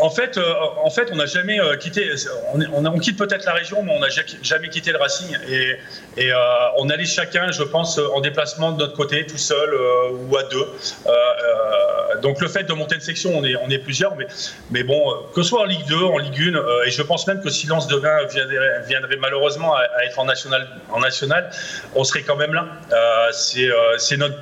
en 0.06 0.12
fait, 0.12 0.38
euh, 0.38 0.54
en 0.84 0.92
fait, 0.92 1.10
on 1.12 1.16
n'a 1.16 1.26
jamais 1.26 1.60
euh, 1.60 1.76
quitté. 1.78 2.12
On, 2.54 3.00
quitte 3.00 3.18
peut-être 3.18 3.44
la 3.46 3.54
région, 3.54 3.82
mais 3.82 3.92
on 3.92 4.00
n'a 4.00 4.10
jamais 4.44 4.70
quitté 4.70 4.92
le 4.92 5.00
Racing. 5.00 5.36
Et, 5.50 6.32
euh, 6.32 6.36
on 6.78 6.90
allait 6.92 7.06
chacun, 7.06 7.52
je 7.52 7.64
pense, 7.64 7.98
en 7.98 8.22
déplacement 8.22 8.72
de 8.72 8.78
notre 8.78 8.94
côté, 8.94 9.26
tout 9.26 9.40
seul 9.40 9.74
ou 10.12 10.38
à 10.38 10.44
deux. 10.44 10.68
Donc 12.22 12.40
le 12.40 12.48
fait 12.48 12.64
de 12.64 12.74
monter 12.74 12.96
une 12.96 13.02
section, 13.02 13.32
on 13.36 13.44
est, 13.44 13.56
on 13.58 13.70
est 13.70 13.80
plusieurs, 13.80 14.16
mais, 14.16 14.28
mais 14.72 14.84
bon, 14.84 15.04
que 15.34 15.44
ce 15.44 15.50
soit 15.50 15.62
en 15.62 15.66
Ligue 15.66 15.86
2, 15.88 15.96
en 15.98 16.18
Ligue 16.18 16.56
1, 16.56 16.88
et 16.88 16.92
je 16.92 17.02
pense 17.02 17.28
même 17.28 17.42
que 17.42 17.50
si 17.50 17.68
Lens 17.68 17.88
demain 17.88 18.24
viendrait, 18.26 18.84
viendrait 18.88 19.18
malheureusement 19.18 19.76
à, 19.76 19.82
à, 19.82 20.06
être 20.06 20.18
en 20.18 20.26
national, 20.26 20.66
en 20.92 21.02
national, 21.02 21.50
on 21.94 22.06
serait 22.06 22.22
quand 22.22 22.38
même 22.38 22.54
là. 22.54 22.68
c'est 23.34 24.18
notre 24.18 24.38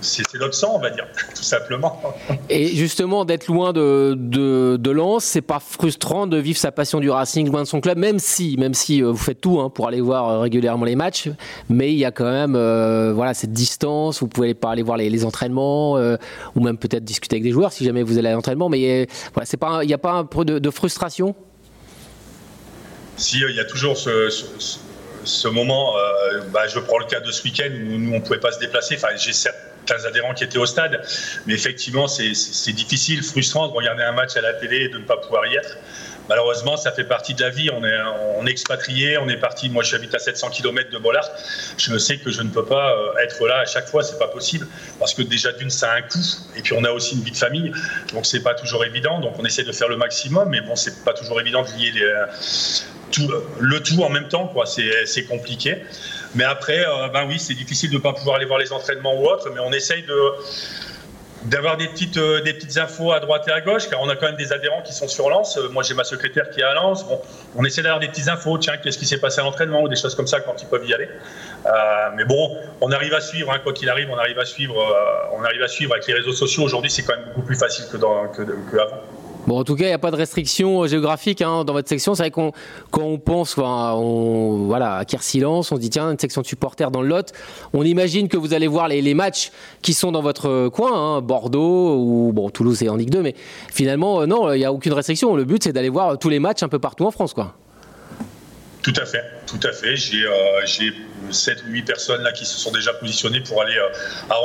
c'est 0.00 0.22
sang, 0.52 0.72
on 0.74 0.78
va 0.78 0.90
dire, 0.90 1.06
tout 1.34 1.42
simplement. 1.42 2.00
Et 2.48 2.68
justement, 2.68 3.24
d'être 3.24 3.46
loin 3.48 3.72
de, 3.72 4.14
de, 4.16 4.76
de 4.78 4.90
Lens, 4.90 5.24
c'est 5.24 5.42
pas 5.42 5.60
frustrant 5.60 6.26
de 6.26 6.36
vivre 6.36 6.58
sa 6.58 6.72
passion 6.72 7.00
du 7.00 7.10
Racing 7.10 7.50
loin 7.50 7.62
de 7.62 7.68
son 7.68 7.80
club, 7.80 7.98
même 7.98 8.18
si, 8.18 8.56
même 8.58 8.74
si 8.74 9.02
euh, 9.02 9.10
vous 9.10 9.16
faites 9.16 9.40
tout 9.40 9.60
hein, 9.60 9.70
pour 9.70 9.88
aller 9.88 10.00
voir 10.00 10.28
euh, 10.28 10.40
régulièrement 10.40 10.84
les 10.84 10.96
matchs, 10.96 11.28
mais 11.68 11.92
il 11.92 11.98
y 11.98 12.04
a 12.04 12.10
quand 12.10 12.30
même 12.30 12.54
euh, 12.56 13.12
voilà, 13.12 13.34
cette 13.34 13.52
distance, 13.52 14.20
vous 14.20 14.28
pouvez 14.28 14.54
pas 14.54 14.70
aller 14.70 14.82
voir 14.82 14.96
les, 14.96 15.10
les 15.10 15.24
entraînements, 15.24 15.96
euh, 15.98 16.16
ou 16.54 16.60
même 16.60 16.78
peut-être 16.78 17.04
discuter 17.04 17.36
avec 17.36 17.44
des 17.44 17.52
joueurs 17.52 17.72
si 17.72 17.84
jamais 17.84 18.02
vous 18.02 18.18
allez 18.18 18.28
à 18.28 18.32
l'entraînement, 18.32 18.68
mais 18.68 19.02
euh, 19.02 19.06
voilà, 19.34 19.82
il 19.82 19.86
n'y 19.86 19.94
a 19.94 19.98
pas 19.98 20.12
un 20.12 20.24
peu 20.24 20.44
de, 20.44 20.58
de 20.58 20.70
frustration? 20.70 21.34
Si, 23.16 23.40
il 23.40 23.56
y 23.56 23.60
a 23.60 23.64
toujours 23.64 23.96
ce, 23.96 24.30
ce, 24.30 24.78
ce 25.24 25.48
moment, 25.48 25.92
bah, 26.52 26.68
je 26.68 26.78
prends 26.78 26.98
le 26.98 27.06
cas 27.06 27.18
de 27.18 27.32
ce 27.32 27.42
week-end 27.42 27.70
où 27.72 27.98
nous 27.98 28.14
on 28.14 28.20
pouvait 28.20 28.38
pas 28.38 28.52
se 28.52 28.60
déplacer. 28.60 28.94
Enfin, 28.94 29.08
j'ai 29.16 29.32
certains 29.88 30.04
adhérents 30.06 30.34
qui 30.34 30.44
étaient 30.44 30.58
au 30.58 30.66
stade, 30.66 31.00
mais 31.46 31.54
effectivement 31.54 32.08
c'est 32.08 32.72
difficile, 32.72 33.22
frustrant 33.22 33.68
de 33.68 33.72
regarder 33.72 34.02
un 34.02 34.12
match 34.12 34.36
à 34.36 34.40
la 34.40 34.54
télé 34.54 34.84
et 34.84 34.88
de 34.88 34.98
ne 34.98 35.04
pas 35.04 35.16
pouvoir 35.16 35.46
y 35.46 35.56
être. 35.56 35.76
Malheureusement, 36.28 36.76
ça 36.76 36.92
fait 36.92 37.04
partie 37.04 37.32
de 37.32 37.42
la 37.42 37.48
vie. 37.48 37.70
On 37.70 38.46
est, 38.46 38.50
expatrié, 38.50 39.16
on 39.16 39.28
est 39.28 39.38
parti. 39.38 39.70
Moi, 39.70 39.82
j'habite 39.82 40.14
à 40.14 40.18
700 40.18 40.50
km 40.50 40.90
de 40.90 40.98
Bollard. 40.98 41.28
Je 41.78 41.96
sais 41.96 42.18
que 42.18 42.30
je 42.30 42.42
ne 42.42 42.50
peux 42.50 42.66
pas 42.66 42.94
être 43.22 43.46
là 43.46 43.60
à 43.60 43.64
chaque 43.64 43.88
fois. 43.88 44.02
C'est 44.02 44.18
pas 44.18 44.28
possible 44.28 44.66
parce 44.98 45.14
que 45.14 45.22
déjà 45.22 45.52
d'une, 45.52 45.70
ça 45.70 45.90
a 45.90 45.96
un 45.96 46.02
coût. 46.02 46.18
Et 46.54 46.60
puis 46.60 46.74
on 46.76 46.84
a 46.84 46.90
aussi 46.90 47.14
une 47.14 47.22
vie 47.22 47.30
de 47.30 47.36
famille, 47.36 47.72
donc 48.12 48.26
c'est 48.26 48.42
pas 48.42 48.54
toujours 48.54 48.84
évident. 48.84 49.20
Donc 49.20 49.38
on 49.38 49.44
essaie 49.44 49.64
de 49.64 49.72
faire 49.72 49.88
le 49.88 49.96
maximum, 49.96 50.50
mais 50.50 50.60
bon, 50.60 50.76
c'est 50.76 51.02
pas 51.02 51.14
toujours 51.14 51.40
évident 51.40 51.62
de 51.62 51.68
lier 51.78 51.92
les, 51.92 52.12
tout, 53.10 53.30
le 53.58 53.80
tout 53.80 54.02
en 54.02 54.10
même 54.10 54.28
temps. 54.28 54.52
C'est 54.66 55.24
compliqué. 55.24 55.82
Mais 56.34 56.44
après, 56.44 56.86
euh, 56.86 57.08
ben 57.08 57.26
oui, 57.26 57.38
c'est 57.38 57.54
difficile 57.54 57.90
de 57.90 57.96
ne 57.96 58.00
pas 58.00 58.12
pouvoir 58.12 58.36
aller 58.36 58.46
voir 58.46 58.58
les 58.58 58.72
entraînements 58.72 59.14
ou 59.14 59.26
autre, 59.26 59.50
mais 59.52 59.60
on 59.60 59.72
essaye 59.72 60.02
de 60.02 60.32
d'avoir 61.44 61.76
des 61.76 61.86
petites, 61.86 62.16
euh, 62.16 62.42
des 62.42 62.52
petites 62.52 62.78
infos 62.78 63.12
à 63.12 63.20
droite 63.20 63.46
et 63.46 63.52
à 63.52 63.60
gauche, 63.60 63.88
car 63.88 64.02
on 64.02 64.08
a 64.08 64.16
quand 64.16 64.26
même 64.26 64.36
des 64.36 64.52
adhérents 64.52 64.82
qui 64.82 64.92
sont 64.92 65.06
sur 65.06 65.30
Lens. 65.30 65.56
Euh, 65.56 65.68
moi, 65.68 65.84
j'ai 65.84 65.94
ma 65.94 66.02
secrétaire 66.02 66.50
qui 66.50 66.60
est 66.60 66.64
à 66.64 66.74
Lens. 66.74 67.06
Bon, 67.06 67.20
on 67.54 67.64
essaie 67.64 67.80
d'avoir 67.80 68.00
des 68.00 68.08
petites 68.08 68.28
infos, 68.28 68.58
tiens, 68.58 68.76
qu'est-ce 68.76 68.98
qui 68.98 69.06
s'est 69.06 69.20
passé 69.20 69.40
à 69.40 69.44
l'entraînement 69.44 69.82
ou 69.82 69.88
des 69.88 69.94
choses 69.94 70.16
comme 70.16 70.26
ça 70.26 70.40
quand 70.40 70.60
ils 70.60 70.66
peuvent 70.66 70.84
y 70.84 70.92
aller. 70.92 71.08
Mais 72.16 72.24
bon, 72.24 72.58
on 72.80 72.90
arrive 72.90 73.14
à 73.14 73.20
suivre, 73.20 73.52
hein, 73.52 73.60
quoi 73.62 73.72
qu'il 73.72 73.88
arrive, 73.88 74.10
on 74.10 74.18
arrive 74.18 74.38
à 74.40 74.44
suivre, 74.44 74.74
on 75.32 75.44
arrive 75.44 75.62
à 75.62 75.68
suivre 75.68 75.92
avec 75.92 76.08
les 76.08 76.14
réseaux 76.14 76.32
sociaux. 76.32 76.64
Aujourd'hui, 76.64 76.90
c'est 76.90 77.04
quand 77.04 77.14
même 77.14 77.26
beaucoup 77.26 77.42
plus 77.42 77.56
facile 77.56 77.84
que, 77.90 77.96
dans, 77.96 78.26
que, 78.28 78.42
que 78.42 78.76
avant. 78.76 79.00
Bon, 79.48 79.58
en 79.58 79.64
tout 79.64 79.76
cas, 79.76 79.84
il 79.84 79.88
n'y 79.88 79.94
a 79.94 79.98
pas 79.98 80.10
de 80.10 80.16
restriction 80.16 80.86
géographique 80.86 81.40
hein, 81.40 81.64
dans 81.64 81.72
votre 81.72 81.88
section. 81.88 82.14
C'est 82.14 82.24
vrai 82.24 82.30
qu'on, 82.30 82.52
quand 82.90 83.00
on 83.00 83.16
pense 83.16 83.56
voilà, 83.56 84.96
à 84.96 85.04
Silence, 85.20 85.72
on 85.72 85.76
se 85.76 85.80
dit 85.80 85.88
tiens, 85.88 86.10
une 86.10 86.18
section 86.18 86.42
de 86.42 86.46
supporters 86.46 86.90
dans 86.90 87.00
le 87.00 87.08
Lot. 87.08 87.32
On 87.72 87.82
imagine 87.82 88.28
que 88.28 88.36
vous 88.36 88.52
allez 88.52 88.66
voir 88.66 88.88
les, 88.88 89.14
matchs 89.14 89.50
qui 89.80 89.94
sont 89.94 90.12
dans 90.12 90.20
votre 90.20 90.68
coin, 90.68 90.92
hein, 90.92 91.20
Bordeaux 91.22 91.96
ou 91.96 92.50
Toulouse 92.52 92.82
et 92.82 92.90
en 92.90 92.96
Ligue 92.96 93.08
2. 93.08 93.22
Mais 93.22 93.34
finalement, 93.72 94.20
euh, 94.20 94.26
non, 94.26 94.52
il 94.52 94.58
n'y 94.58 94.66
a 94.66 94.72
aucune 94.74 94.92
restriction. 94.92 95.34
Le 95.34 95.46
but, 95.46 95.64
c'est 95.64 95.72
d'aller 95.72 95.88
voir 95.88 96.18
tous 96.18 96.28
les 96.28 96.40
matchs 96.40 96.62
un 96.62 96.68
peu 96.68 96.78
partout 96.78 97.06
en 97.06 97.10
France. 97.10 97.34
Tout 98.82 98.94
à 98.96 99.06
fait, 99.06 99.24
tout 99.46 99.60
à 99.64 99.72
fait. 99.72 99.96
J'ai 99.96 100.24
euh, 100.24 100.64
7 101.30 101.64
ou 101.66 101.72
8 101.72 101.82
personnes 101.82 102.22
là 102.22 102.32
qui 102.32 102.46
se 102.46 102.58
sont 102.58 102.70
déjà 102.70 102.92
positionnées 102.94 103.40
pour 103.40 103.60
aller 103.60 103.76
euh, 103.76 104.30
à. 104.30 104.38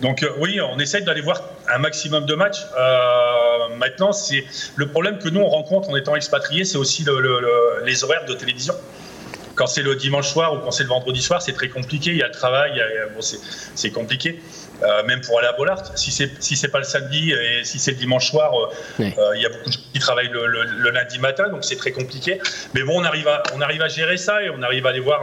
Donc 0.00 0.22
euh, 0.22 0.32
oui, 0.38 0.60
on 0.60 0.78
essaye 0.78 1.04
d'aller 1.04 1.20
voir 1.20 1.40
un 1.72 1.78
maximum 1.78 2.26
de 2.26 2.34
matchs. 2.34 2.62
Euh, 2.78 3.76
maintenant, 3.76 4.12
c'est 4.12 4.44
le 4.76 4.88
problème 4.88 5.18
que 5.18 5.28
nous 5.28 5.40
on 5.40 5.48
rencontre 5.48 5.90
en 5.90 5.96
étant 5.96 6.16
expatriés, 6.16 6.64
c'est 6.64 6.78
aussi 6.78 7.04
le, 7.04 7.20
le, 7.20 7.40
le, 7.40 7.84
les 7.84 8.04
horaires 8.04 8.24
de 8.26 8.34
télévision. 8.34 8.74
Quand 9.54 9.68
c'est 9.68 9.82
le 9.82 9.94
dimanche 9.94 10.28
soir 10.28 10.52
ou 10.52 10.58
quand 10.58 10.72
c'est 10.72 10.82
le 10.82 10.88
vendredi 10.88 11.22
soir, 11.22 11.40
c'est 11.40 11.52
très 11.52 11.68
compliqué. 11.68 12.10
Il 12.10 12.16
y 12.16 12.22
a 12.22 12.26
le 12.26 12.32
travail, 12.32 12.82
c'est 13.76 13.90
compliqué. 13.92 14.42
Euh, 14.84 15.02
même 15.04 15.20
pour 15.22 15.38
aller 15.38 15.48
à 15.48 15.52
Bollard. 15.52 15.80
Si 15.96 16.10
c'est 16.10 16.30
si 16.42 16.56
c'est 16.56 16.68
pas 16.68 16.78
le 16.78 16.84
samedi 16.84 17.32
et 17.32 17.64
si 17.64 17.78
c'est 17.78 17.92
le 17.92 17.96
dimanche 17.96 18.28
soir, 18.30 18.52
euh, 18.52 18.66
oui. 18.98 19.14
euh, 19.16 19.36
il 19.36 19.42
y 19.42 19.46
a 19.46 19.48
beaucoup 19.48 19.68
de 19.70 19.72
gens 19.72 19.80
qui 19.94 19.98
travaillent 19.98 20.28
le, 20.28 20.46
le, 20.46 20.64
le 20.64 20.90
lundi 20.90 21.18
matin, 21.18 21.48
donc 21.48 21.64
c'est 21.64 21.76
très 21.76 21.90
compliqué. 21.92 22.38
Mais 22.74 22.82
bon, 22.82 23.00
on 23.00 23.04
arrive 23.04 23.28
à 23.28 23.42
on 23.54 23.60
arrive 23.62 23.80
à 23.82 23.88
gérer 23.88 24.18
ça 24.18 24.42
et 24.42 24.50
on 24.50 24.62
arrive 24.62 24.86
à 24.86 24.90
aller 24.90 25.00
voir. 25.00 25.20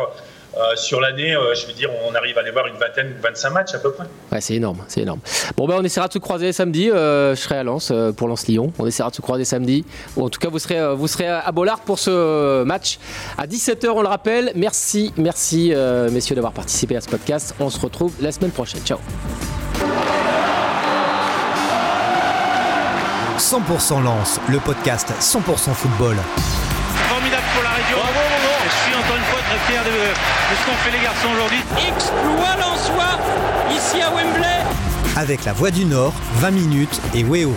Euh, 0.58 0.76
sur 0.76 1.00
l'année, 1.00 1.34
euh, 1.34 1.56
je 1.56 1.66
veux 1.66 1.74
dire, 1.74 1.90
on 2.06 2.14
arrive 2.14 2.38
à 2.38 2.42
aller 2.42 2.52
voir 2.52 2.68
une 2.68 2.76
vingtaine, 2.76 3.14
25 3.22 3.50
matchs 3.52 3.74
à 3.74 3.80
peu 3.80 3.92
près. 3.92 4.06
Ouais, 4.32 4.42
c'est 4.42 4.56
énorme, 4.56 4.84
c'est 4.88 5.02
énorme. 5.02 5.22
Bon, 5.56 5.68
ben, 5.68 5.78
on 5.80 5.84
essaiera 5.84 6.08
de 6.08 6.14
se 6.14 6.20
croiser 6.20 6.52
samedi. 6.52 6.90
Euh, 6.90 7.36
je 7.36 7.42
serai 7.42 7.58
à 7.58 7.64
Lens 7.64 7.94
pour 8.18 8.28
Lens-Lyon. 8.28 8.74
On 8.78 8.86
essaiera 8.86 9.10
de 9.10 9.16
se 9.16 9.22
croiser 9.22 9.46
samedi. 9.46 9.86
Ou 10.18 10.26
en 10.26 10.30
tout 10.30 10.40
cas, 10.40 10.50
vous 10.50 10.60
serez, 10.60 10.96
vous 10.96 11.08
serez 11.08 11.28
à 11.28 11.52
Bollard 11.52 11.82
pour 11.82 12.00
ce 12.00 12.64
match 12.64 13.00
à 13.38 13.48
17h, 13.48 13.88
on 13.90 14.02
le 14.02 14.08
rappelle. 14.08 14.52
Merci, 14.56 15.14
merci, 15.18 15.74
messieurs, 16.12 16.36
d'avoir 16.36 16.54
participé 16.54 16.96
à 16.96 17.02
ce 17.02 17.10
podcast. 17.10 17.56
On 17.60 17.70
se 17.70 17.80
retrouve 17.80 18.14
la 18.22 18.32
semaine 18.32 18.52
prochaine. 18.52 18.82
Ciao. 18.82 19.00
100% 23.38 24.04
Lens, 24.04 24.40
le 24.50 24.60
podcast 24.60 25.12
100% 25.20 25.74
football. 25.74 26.16
Fier 29.82 29.92
de, 29.92 29.98
de 29.98 30.60
ce 30.60 30.66
qu'ont 30.66 30.78
fait 30.84 30.92
les 30.92 31.04
garçons 31.04 31.28
aujourd'hui. 31.34 31.60
Exploit 31.88 32.56
lensois 32.58 33.20
ici 33.72 34.02
à 34.02 34.10
Wembley. 34.12 34.48
Avec 35.16 35.46
la 35.46 35.54
Voix 35.54 35.72
du 35.72 35.86
Nord, 35.86 36.14
20 36.36 36.52
minutes 36.52 37.02
et 37.14 37.24
Weo. 37.24 37.54